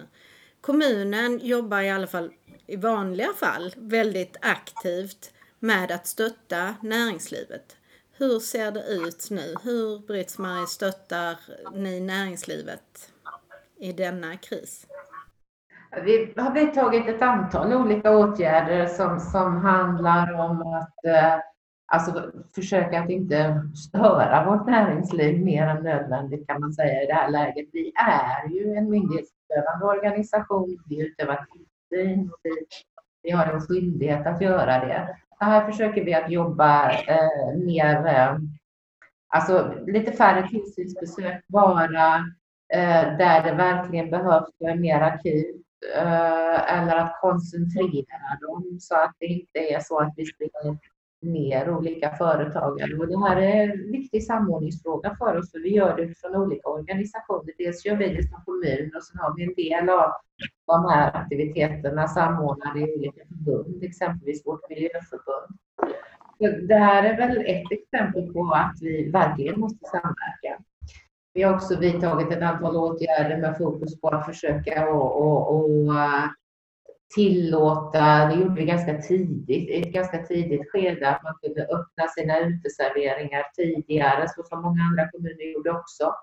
Kommunen 0.61 1.39
jobbar 1.43 1.81
i 1.81 1.91
alla 1.91 2.07
fall 2.07 2.33
i 2.69 2.77
vanliga 2.77 3.33
fall 3.33 3.75
väldigt 3.77 4.37
aktivt 4.41 5.33
med 5.59 5.93
att 5.93 6.07
stötta 6.07 6.75
näringslivet. 6.83 7.77
Hur 8.19 8.39
ser 8.41 8.71
det 8.71 8.85
ut 8.89 9.29
nu? 9.31 9.55
Hur, 9.63 10.07
Britt-Marie, 10.07 10.67
stöttar 10.67 11.37
ni 11.75 12.01
näringslivet 12.01 13.13
i 13.79 13.93
denna 13.93 14.37
kris? 14.37 14.87
Vi 16.05 16.35
har 16.37 16.55
vidtagit 16.55 17.09
ett 17.09 17.23
antal 17.23 17.73
olika 17.73 18.17
åtgärder 18.17 18.87
som, 18.87 19.21
som 19.21 19.57
handlar 19.57 20.33
om 20.33 20.63
att 20.63 21.05
eh, 21.05 21.41
alltså, 21.87 22.33
försöka 22.55 23.01
att 23.01 23.11
inte 23.11 23.63
störa 23.89 24.45
vårt 24.45 24.67
näringsliv 24.67 25.45
mer 25.45 25.67
än 25.67 25.85
nödvändigt 25.85 26.47
kan 26.47 26.61
man 26.61 26.73
säga 26.73 27.03
i 27.03 27.07
det 27.07 27.15
här 27.15 27.31
läget. 27.31 27.69
Vi 27.73 27.93
är 27.95 28.49
ju 28.49 28.75
en 28.75 28.91
myndighetsutövande 28.91 29.85
organisation. 29.87 30.79
Vi 30.89 31.07
utövar 31.07 31.47
tillsyn. 31.89 32.31
Vi, 32.43 32.51
vi 33.23 33.31
har 33.31 33.47
en 33.47 33.61
skyldighet 33.61 34.27
att 34.27 34.41
göra 34.41 34.87
det. 34.87 35.17
Så 35.39 35.45
här 35.45 35.71
försöker 35.71 36.05
vi 36.05 36.15
att 36.15 36.31
jobba 36.31 36.91
eh, 36.93 37.57
mer, 37.57 38.07
eh, 38.07 38.37
alltså 39.29 39.75
lite 39.87 40.13
färre 40.13 40.49
tillsynsbesök, 40.49 41.45
bara 41.47 42.17
eh, 42.75 43.17
där 43.19 43.43
det 43.43 43.53
verkligen 43.53 44.11
behövs 44.11 44.51
och 44.61 44.69
är 44.69 44.77
mer 44.77 45.01
akut. 45.01 45.65
Eh, 45.97 46.79
eller 46.79 46.97
att 46.97 47.21
koncentrera 47.21 48.39
dem 48.41 48.79
så 48.81 48.95
att 48.95 49.15
det 49.19 49.27
inte 49.27 49.59
är 49.59 49.81
så 49.81 49.99
att 50.01 50.13
vi 50.17 50.27
springer 50.27 50.79
ner 51.21 51.71
olika 51.71 52.11
företagare. 52.17 52.95
Och 52.99 53.09
det 53.09 53.19
här 53.19 53.37
är 53.37 53.69
en 53.69 53.93
viktig 53.93 54.25
samordningsfråga 54.25 55.17
för 55.19 55.37
oss, 55.37 55.51
för 55.51 55.59
vi 55.59 55.69
gör 55.69 55.97
det 55.97 56.03
utifrån 56.03 56.37
olika 56.37 56.69
organisationer. 56.69 57.53
Dels 57.59 57.85
gör 57.87 57.97
vi 57.97 58.15
det 58.15 58.29
som 58.29 58.43
kommun 58.45 58.93
och 58.97 59.03
sen 59.03 59.19
har 59.19 59.37
vi 59.37 59.45
en 59.45 59.55
del 59.55 59.89
av 59.89 60.13
de 60.67 60.89
här 60.91 61.17
aktiviteterna 61.17 62.09
samordnade 62.09 62.81
i 62.81 62.95
olika 62.97 63.21
förbund, 63.29 63.83
exempelvis 63.85 64.47
vårt 64.47 64.71
miljöförbund. 64.71 65.59
Det 66.69 66.75
här 66.75 67.05
är 67.05 67.17
väl 67.17 67.37
ett 67.47 67.73
exempel 67.73 68.33
på 68.33 68.53
att 68.55 68.77
vi 68.81 69.11
verkligen 69.11 69.61
måste 69.61 69.85
samverka. 69.85 70.63
Vi 71.35 71.43
har 71.43 71.55
också 71.55 71.79
vidtagit 71.79 72.33
ett 72.33 72.43
antal 72.43 72.77
åtgärder 72.77 73.37
med 73.37 73.59
fokus 73.59 74.01
på 74.01 74.09
att 74.09 74.27
försöka 74.27 74.91
och, 74.91 75.23
och, 75.23 75.55
och 75.55 75.95
tillåta, 77.15 78.27
det 78.27 78.35
gjorde 78.35 78.55
vi 78.55 78.65
ganska 78.65 79.03
tidigt, 79.03 79.71
i 79.71 79.83
ett 79.83 79.93
ganska 79.93 80.19
tidigt 80.19 80.71
skede, 80.71 81.09
att 81.09 81.23
man 81.23 81.35
kunde 81.43 81.63
öppna 81.63 82.09
sina 82.09 82.41
uteserveringar 82.41 83.43
tidigare, 83.57 84.29
så 84.29 84.43
som 84.43 84.63
många 84.63 84.83
andra 84.83 85.11
kommuner 85.11 85.53
gjorde 85.53 85.71
också, 85.71 86.15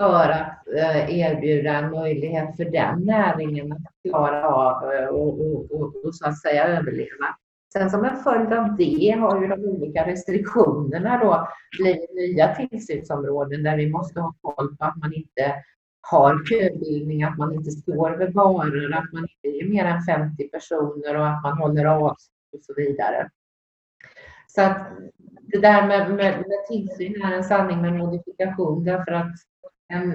för 0.00 0.30
att 0.30 0.68
eh, 0.76 1.18
erbjuda 1.20 1.72
en 1.72 1.90
möjlighet 1.90 2.56
för 2.56 2.64
den 2.64 3.04
näringen 3.04 3.72
att 3.72 4.10
klara 4.10 4.48
av 4.48 4.92
eh, 4.92 5.08
och, 5.08 5.40
och, 5.40 5.70
och, 5.70 6.04
och 6.04 6.14
så 6.14 6.28
att 6.28 6.40
säga 6.40 6.64
överleva. 6.64 7.26
Sen 7.72 7.90
som 7.90 8.04
en 8.04 8.16
följd 8.16 8.52
av 8.52 8.76
det 8.76 9.10
har 9.10 9.42
ju 9.42 9.48
de 9.48 9.64
olika 9.64 10.06
restriktionerna 10.06 11.18
då 11.18 11.48
blivit 11.78 12.14
nya 12.14 12.54
tillsynsområden 12.54 13.62
där 13.62 13.76
vi 13.76 13.90
måste 13.90 14.20
ha 14.20 14.34
koll 14.40 14.76
på 14.76 14.84
att 14.84 14.96
man 14.96 15.14
inte 15.14 15.54
har 16.00 16.44
köbildning, 16.44 17.22
att 17.22 17.38
man 17.38 17.54
inte 17.54 17.70
står 17.70 18.16
vid 18.16 18.34
varor, 18.34 18.94
att 18.94 19.12
man 19.12 19.22
inte 19.22 19.58
är 19.58 19.68
mer 19.68 19.84
än 19.84 20.02
50 20.02 20.48
personer 20.48 21.16
och 21.16 21.28
att 21.28 21.42
man 21.42 21.58
håller 21.58 21.84
avstånd 21.84 22.38
och 22.52 22.62
så 22.62 22.74
vidare. 22.76 23.30
Så 24.46 24.62
att 24.62 24.86
det 25.42 25.58
där 25.58 25.86
med, 25.86 26.10
med, 26.10 26.38
med 26.38 26.66
tillsyn 26.68 27.22
är 27.22 27.32
en 27.32 27.44
sanning 27.44 27.82
med 27.82 27.92
modifikation 27.92 28.84
därför 28.84 29.12
att 29.12 29.32
en 29.88 30.10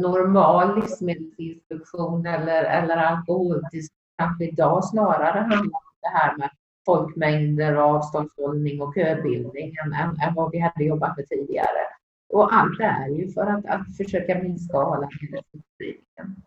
normal 0.00 0.80
livsmedelsinspektion 0.80 2.26
eller, 2.26 2.64
eller 2.64 2.96
alkoholtillsyn 2.96 3.96
kanske 4.18 4.44
idag 4.44 4.84
snarare 4.84 5.38
handlar 5.38 5.56
om 5.56 5.92
det 6.00 6.08
här 6.08 6.36
med 6.36 6.50
folkmängder, 6.86 7.74
avståndshållning 7.74 8.82
och 8.82 8.94
köbildning 8.94 9.74
än, 9.84 9.92
än, 9.92 10.20
än 10.28 10.34
vad 10.34 10.50
vi 10.50 10.58
hade 10.58 10.84
jobbat 10.84 11.16
med 11.16 11.28
tidigare. 11.28 11.99
Och 12.32 12.54
allt 12.54 12.78
det 12.78 12.84
är 12.84 13.08
ju 13.08 13.32
för 13.32 13.46
att, 13.46 13.66
att 13.66 13.96
försöka 13.96 14.38
minska 14.38 14.76
avlandningsspridningen. 14.76 16.42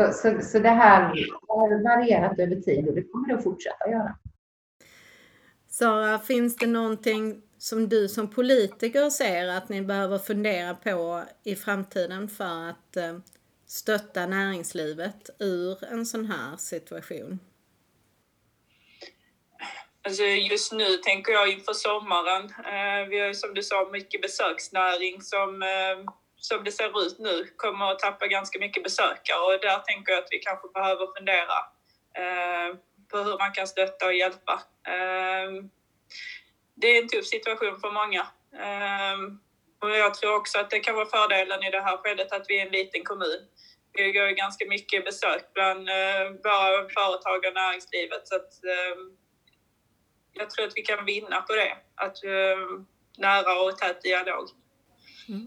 Så, 0.00 0.12
så, 0.12 0.40
så 0.42 0.58
det 0.58 0.68
här 0.68 1.02
har 1.48 1.82
varierat 1.82 2.38
över 2.38 2.56
tid 2.56 2.88
och 2.88 2.94
det 2.94 3.02
kommer 3.02 3.28
det 3.28 3.34
att 3.34 3.44
fortsätta 3.44 3.90
göra. 3.90 4.16
Sara, 5.68 6.18
finns 6.18 6.56
det 6.56 6.66
någonting 6.66 7.42
som 7.58 7.88
du 7.88 8.08
som 8.08 8.30
politiker 8.30 9.10
ser 9.10 9.48
att 9.48 9.68
ni 9.68 9.82
behöver 9.82 10.18
fundera 10.18 10.74
på 10.74 11.22
i 11.42 11.54
framtiden 11.54 12.28
för 12.28 12.68
att 12.70 12.96
eh, 12.96 13.18
stötta 13.66 14.26
näringslivet 14.26 15.30
ur 15.38 15.84
en 15.84 16.06
sån 16.06 16.26
här 16.26 16.56
situation? 16.56 17.38
Alltså 20.02 20.22
just 20.24 20.72
nu 20.72 20.96
tänker 20.96 21.32
jag 21.32 21.48
inför 21.48 21.72
sommaren. 21.72 22.44
Eh, 22.44 23.08
vi 23.08 23.18
har 23.18 23.26
ju 23.26 23.34
som 23.34 23.54
du 23.54 23.62
sa 23.62 23.88
mycket 23.92 24.22
besöksnäring 24.22 25.22
som, 25.22 25.62
eh, 25.62 26.12
som 26.36 26.64
det 26.64 26.72
ser 26.72 27.06
ut 27.06 27.18
nu 27.18 27.44
kommer 27.56 27.90
att 27.90 27.98
tappa 27.98 28.26
ganska 28.26 28.58
mycket 28.58 28.82
besökare 28.82 29.38
och 29.38 29.60
där 29.60 29.78
tänker 29.78 30.12
jag 30.12 30.22
att 30.22 30.28
vi 30.30 30.38
kanske 30.38 30.68
behöver 30.74 31.06
fundera 31.18 31.58
eh, 32.20 32.76
på 33.10 33.18
hur 33.18 33.38
man 33.38 33.52
kan 33.52 33.66
stötta 33.66 34.06
och 34.06 34.14
hjälpa. 34.14 34.62
Eh, 34.86 35.64
det 36.74 36.86
är 36.86 37.02
en 37.02 37.08
tuff 37.08 37.26
situation 37.26 37.80
för 37.80 37.90
många. 37.90 38.20
Eh, 38.64 39.18
och 39.82 39.90
jag 39.90 40.14
tror 40.14 40.36
också 40.36 40.58
att 40.58 40.70
det 40.70 40.80
kan 40.80 40.94
vara 40.94 41.06
fördelen 41.06 41.64
i 41.64 41.70
det 41.70 41.80
här 41.80 41.96
skedet 41.96 42.32
att 42.32 42.44
vi 42.48 42.60
är 42.60 42.66
en 42.66 42.72
liten 42.72 43.04
kommun. 43.04 43.40
Vi 43.92 44.12
går 44.12 44.28
ju 44.28 44.34
ganska 44.34 44.64
mycket 44.66 45.04
besök 45.04 45.52
bland 45.54 45.88
eh, 45.88 46.26
våra 46.44 46.88
företag 46.88 47.44
och 47.46 47.54
näringslivet 47.54 48.28
så 48.28 48.34
att 48.36 48.52
jag 50.32 50.50
tror 50.50 50.66
att 50.66 50.72
vi 50.76 50.82
kan 50.82 51.04
vinna 51.04 51.36
på 51.40 51.52
det. 51.52 51.72
Att 51.94 52.16
uh, 52.24 52.84
nära 53.18 53.52
och 53.64 53.78
tät 53.78 54.02
dialog. 54.02 54.48
Mm. 55.28 55.46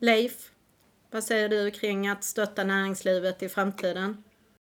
Leif, 0.00 0.32
vad 1.12 1.24
säger 1.24 1.48
du 1.48 1.70
kring 1.70 2.08
att 2.08 2.24
stötta 2.24 2.64
näringslivet 2.64 3.42
i 3.42 3.48
framtiden? 3.48 4.24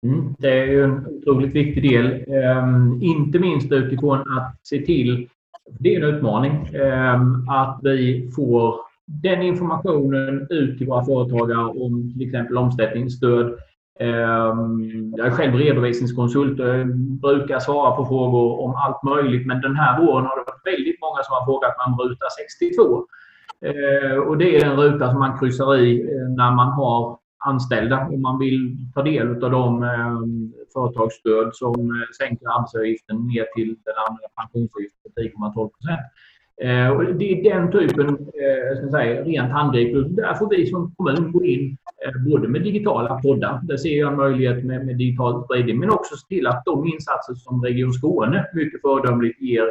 Mm, 0.05 0.35
det 0.38 0.50
är 0.50 0.66
ju 0.66 0.85
en 0.85 1.07
otroligt 1.07 1.55
viktig 1.55 1.83
del, 1.90 2.24
um, 2.29 3.03
inte 3.03 3.38
minst 3.38 3.72
utifrån 3.72 4.20
att 4.20 4.66
se 4.66 4.87
till, 4.87 5.29
det 5.70 5.94
är 5.94 6.03
en 6.03 6.14
utmaning, 6.14 6.77
um, 6.77 7.48
att 7.48 7.81
vi 7.83 8.31
får 8.37 8.81
den 9.07 9.42
informationen 9.42 10.46
ut 10.50 10.79
till 10.79 10.87
våra 10.87 11.05
företagare 11.05 11.64
om 11.64 12.12
till 12.12 12.27
exempel 12.27 12.57
omsättningsstöd, 12.57 13.59
Ehm, 14.00 15.12
jag 15.16 15.26
är 15.26 15.30
själv 15.30 15.54
redovisningskonsult 15.54 16.61
och 16.61 16.87
brukar 16.96 17.59
svara 17.59 17.96
på 17.96 18.07
frågor 18.07 18.61
om 18.61 18.74
allt 18.74 19.02
möjligt. 19.02 19.46
Men 19.46 19.61
den 19.61 19.76
här 19.76 20.00
våren 20.00 20.26
har 20.26 20.37
det 20.37 20.44
varit 20.46 20.66
väldigt 20.76 21.00
många 21.00 21.22
som 21.22 21.35
har 21.35 21.44
frågat 21.44 21.74
om 21.87 21.98
ruta 22.00 22.26
62. 22.38 23.07
Ehm, 23.61 24.22
och 24.28 24.38
det 24.38 24.57
är 24.57 24.66
en 24.66 24.76
ruta 24.76 25.11
som 25.11 25.18
man 25.18 25.38
kryssar 25.38 25.76
i 25.76 26.00
eh, 26.00 26.28
när 26.37 26.50
man 26.50 26.72
har 26.72 27.18
anställda 27.44 28.07
och 28.07 28.18
man 28.18 28.38
vill 28.38 28.76
ta 28.94 29.02
del 29.02 29.44
av 29.44 29.50
de 29.50 29.83
ehm, 29.83 30.52
företagsstöd 30.72 31.54
som 31.54 31.74
eh, 31.74 32.09
sänker 32.18 32.46
arbetsgivaravgiften 32.46 33.16
ner 33.16 33.46
till 33.57 33.76
den 33.85 33.94
allmänna 34.07 34.28
pensionsavgiften 34.40 35.00
på 35.02 35.20
10,12 35.20 35.54
procent. 35.54 36.07
Eh, 36.62 36.88
och 36.88 37.14
det 37.14 37.32
är 37.32 37.54
den 37.54 37.72
typen, 37.72 38.08
eh, 38.08 38.78
ska 38.78 38.90
säga, 38.90 39.22
rent 39.22 39.52
handgripligt. 39.52 40.16
Där 40.16 40.34
får 40.34 40.50
vi 40.50 40.66
som 40.66 40.94
kommun 40.96 41.32
gå 41.32 41.44
in 41.44 41.76
eh, 42.06 42.30
både 42.30 42.48
med 42.48 42.62
digitala 42.62 43.20
poddar, 43.22 43.60
där 43.62 43.76
ser 43.76 43.98
jag 43.98 44.12
en 44.12 44.18
möjlighet 44.18 44.64
med, 44.64 44.86
med 44.86 44.96
digital 44.98 45.44
spridning, 45.44 45.78
men 45.78 45.90
också 45.90 46.16
se 46.16 46.26
till 46.28 46.46
att 46.46 46.62
de 46.64 46.86
insatser 46.86 47.34
som 47.34 47.64
Region 47.64 47.92
Skåne 47.92 48.46
mycket 48.54 48.80
föredömligt 48.80 49.40
ger 49.40 49.66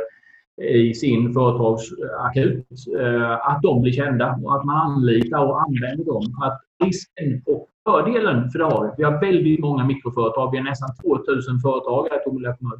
eh, 0.61 0.75
i 0.75 0.93
sin 0.93 1.33
företagsakut, 1.33 2.65
eh, 2.99 3.47
att 3.47 3.61
de 3.61 3.81
blir 3.81 3.91
kända 3.91 4.39
och 4.43 4.55
att 4.55 4.65
man 4.65 4.75
anlitar 4.75 5.45
och 5.45 5.61
använder 5.61 6.05
dem. 6.05 6.23
Att 6.41 6.61
risken 6.83 7.41
och 7.45 7.69
fördelen, 7.85 8.49
för 8.51 8.59
det 8.59 8.65
har 8.65 8.83
vi, 8.83 8.91
vi 8.97 9.03
har 9.03 9.21
väldigt 9.21 9.59
många 9.59 9.85
mikroföretag, 9.85 10.51
vi 10.51 10.57
har 10.57 10.65
nästan 10.65 10.89
2000 10.95 11.59
företagare 11.59 12.15
i 12.15 12.23
Tomelilla 12.23 12.55
kommun. 12.57 12.79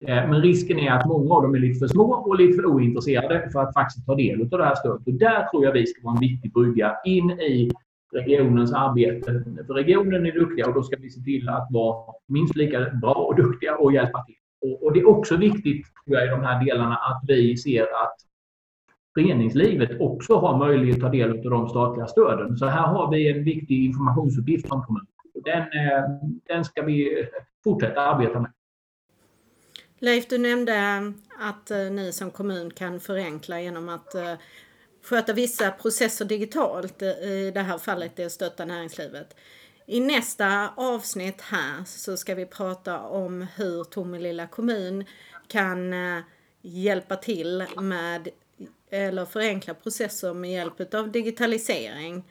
Eh, 0.00 0.28
men 0.28 0.42
risken 0.42 0.78
är 0.78 0.90
att 0.90 1.06
många 1.06 1.34
av 1.34 1.42
dem 1.42 1.54
är 1.54 1.58
lite 1.58 1.78
för 1.78 1.86
små 1.86 2.14
och 2.14 2.38
lite 2.38 2.56
för 2.56 2.66
ointresserade 2.66 3.50
för 3.52 3.60
att 3.60 3.74
faktiskt 3.74 4.06
ta 4.06 4.14
del 4.14 4.42
av 4.42 4.48
det 4.48 4.64
här 4.64 4.74
stödet. 4.74 5.06
Och 5.06 5.12
där 5.12 5.46
tror 5.46 5.64
jag 5.64 5.72
vi 5.72 5.86
ska 5.86 6.02
vara 6.02 6.14
en 6.14 6.20
viktig 6.20 6.52
brygga 6.52 6.96
in 7.04 7.30
i 7.30 7.70
regionens 8.12 8.72
arbete. 8.72 9.44
För 9.66 9.74
regionen 9.74 10.26
är 10.26 10.32
duktiga 10.32 10.66
och 10.66 10.74
då 10.74 10.82
ska 10.82 10.96
vi 11.00 11.10
se 11.10 11.20
till 11.20 11.48
att 11.48 11.68
vara 11.70 12.12
minst 12.28 12.56
lika 12.56 12.90
bra 12.90 13.14
och 13.14 13.36
duktiga 13.36 13.76
och 13.76 13.92
hjälpa 13.92 14.24
till. 14.24 14.34
Och, 14.82 14.92
det 14.92 15.00
är 15.00 15.08
också 15.08 15.36
viktigt 15.36 15.86
tror 16.04 16.16
jag, 16.16 16.26
i 16.26 16.30
de 16.30 16.42
här 16.42 16.64
delarna 16.64 16.94
att 16.96 17.22
vi 17.28 17.56
ser 17.56 17.82
att 17.82 18.16
föreningslivet 19.14 20.00
också 20.00 20.36
har 20.36 20.58
möjlighet 20.58 20.96
att 20.96 21.02
ta 21.02 21.08
del 21.08 21.30
av 21.30 21.50
de 21.50 21.68
statliga 21.68 22.06
stöden. 22.06 22.56
Så 22.56 22.66
här 22.66 22.86
har 22.86 23.10
vi 23.10 23.30
en 23.30 23.44
viktig 23.44 23.84
informationsuppgift 23.84 24.68
som 24.68 24.82
kommun. 24.82 25.06
Den, 25.44 25.60
eh, 25.60 26.04
den 26.46 26.64
ska 26.64 26.82
vi 26.82 27.26
fortsätta 27.64 28.00
arbeta 28.00 28.40
med. 28.40 28.50
Leif, 30.06 30.28
du 30.28 30.38
nämnde 30.38 30.74
eh, 30.74 31.10
att 31.48 31.70
eh, 31.70 31.78
ni 31.78 32.12
som 32.12 32.30
kommun 32.30 32.70
kan 32.70 33.00
förenkla 33.00 33.60
genom 33.60 33.88
att 33.88 34.14
eh, 34.14 34.34
sköta 35.02 35.32
vissa 35.32 35.70
processer 35.70 36.24
digitalt. 36.24 37.02
I 37.02 37.50
det 37.54 37.60
här 37.60 37.78
fallet 37.78 38.16
det 38.16 38.30
stötta 38.30 38.64
näringslivet. 38.64 39.36
I 39.86 40.00
nästa 40.00 40.68
avsnitt 40.76 41.40
här 41.40 41.84
så 41.84 42.16
ska 42.16 42.34
vi 42.34 42.46
prata 42.46 43.00
om 43.00 43.46
hur 43.56 43.84
Tomelilla 43.84 44.46
kommun 44.46 45.04
kan 45.48 45.94
hjälpa 46.62 47.16
till 47.16 47.64
med 47.76 48.28
eller 48.90 49.24
förenkla 49.24 49.74
processer 49.74 50.34
med 50.34 50.52
hjälp 50.52 50.94
av 50.94 51.12
digitalisering. 51.12 52.24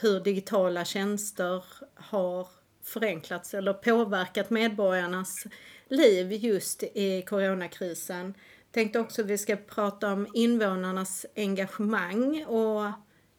hur 0.00 0.20
digitala 0.24 0.84
tjänster 0.84 1.64
har 1.94 2.48
förenklats 2.82 3.54
eller 3.54 3.72
påverkat 3.72 4.50
medborgarnas 4.50 5.46
liv 5.90 6.32
just 6.32 6.82
i 6.82 7.22
coronakrisen. 7.22 8.34
Tänkte 8.72 8.98
också 8.98 9.22
att 9.22 9.28
vi 9.28 9.38
ska 9.38 9.56
prata 9.56 10.12
om 10.12 10.26
invånarnas 10.34 11.26
engagemang 11.36 12.44
och 12.44 12.92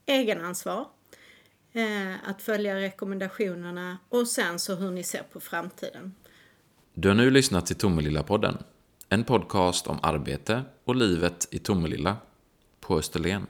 egenansvar. 0.06 0.88
Eh, 1.74 2.30
att 2.30 2.42
följa 2.42 2.76
rekommendationerna 2.76 3.98
och 4.10 4.28
sen 4.28 4.60
så 4.60 4.76
hur 4.76 4.92
ni 4.92 5.04
ser 5.04 5.24
på 5.24 5.40
framtiden. 5.40 6.16
Du 6.94 7.08
har 7.08 7.16
nu 7.16 7.32
lyssnat 7.32 7.66
till 7.66 7.76
Tomelilla-podden. 7.76 8.58
En 9.10 9.24
podcast 9.24 9.88
om 9.88 10.00
arbete 10.04 10.64
och 10.86 10.96
livet 10.96 11.48
i 11.52 11.60
Tomelilla 11.60 12.18
på 12.80 12.98
Österlen. 12.98 13.48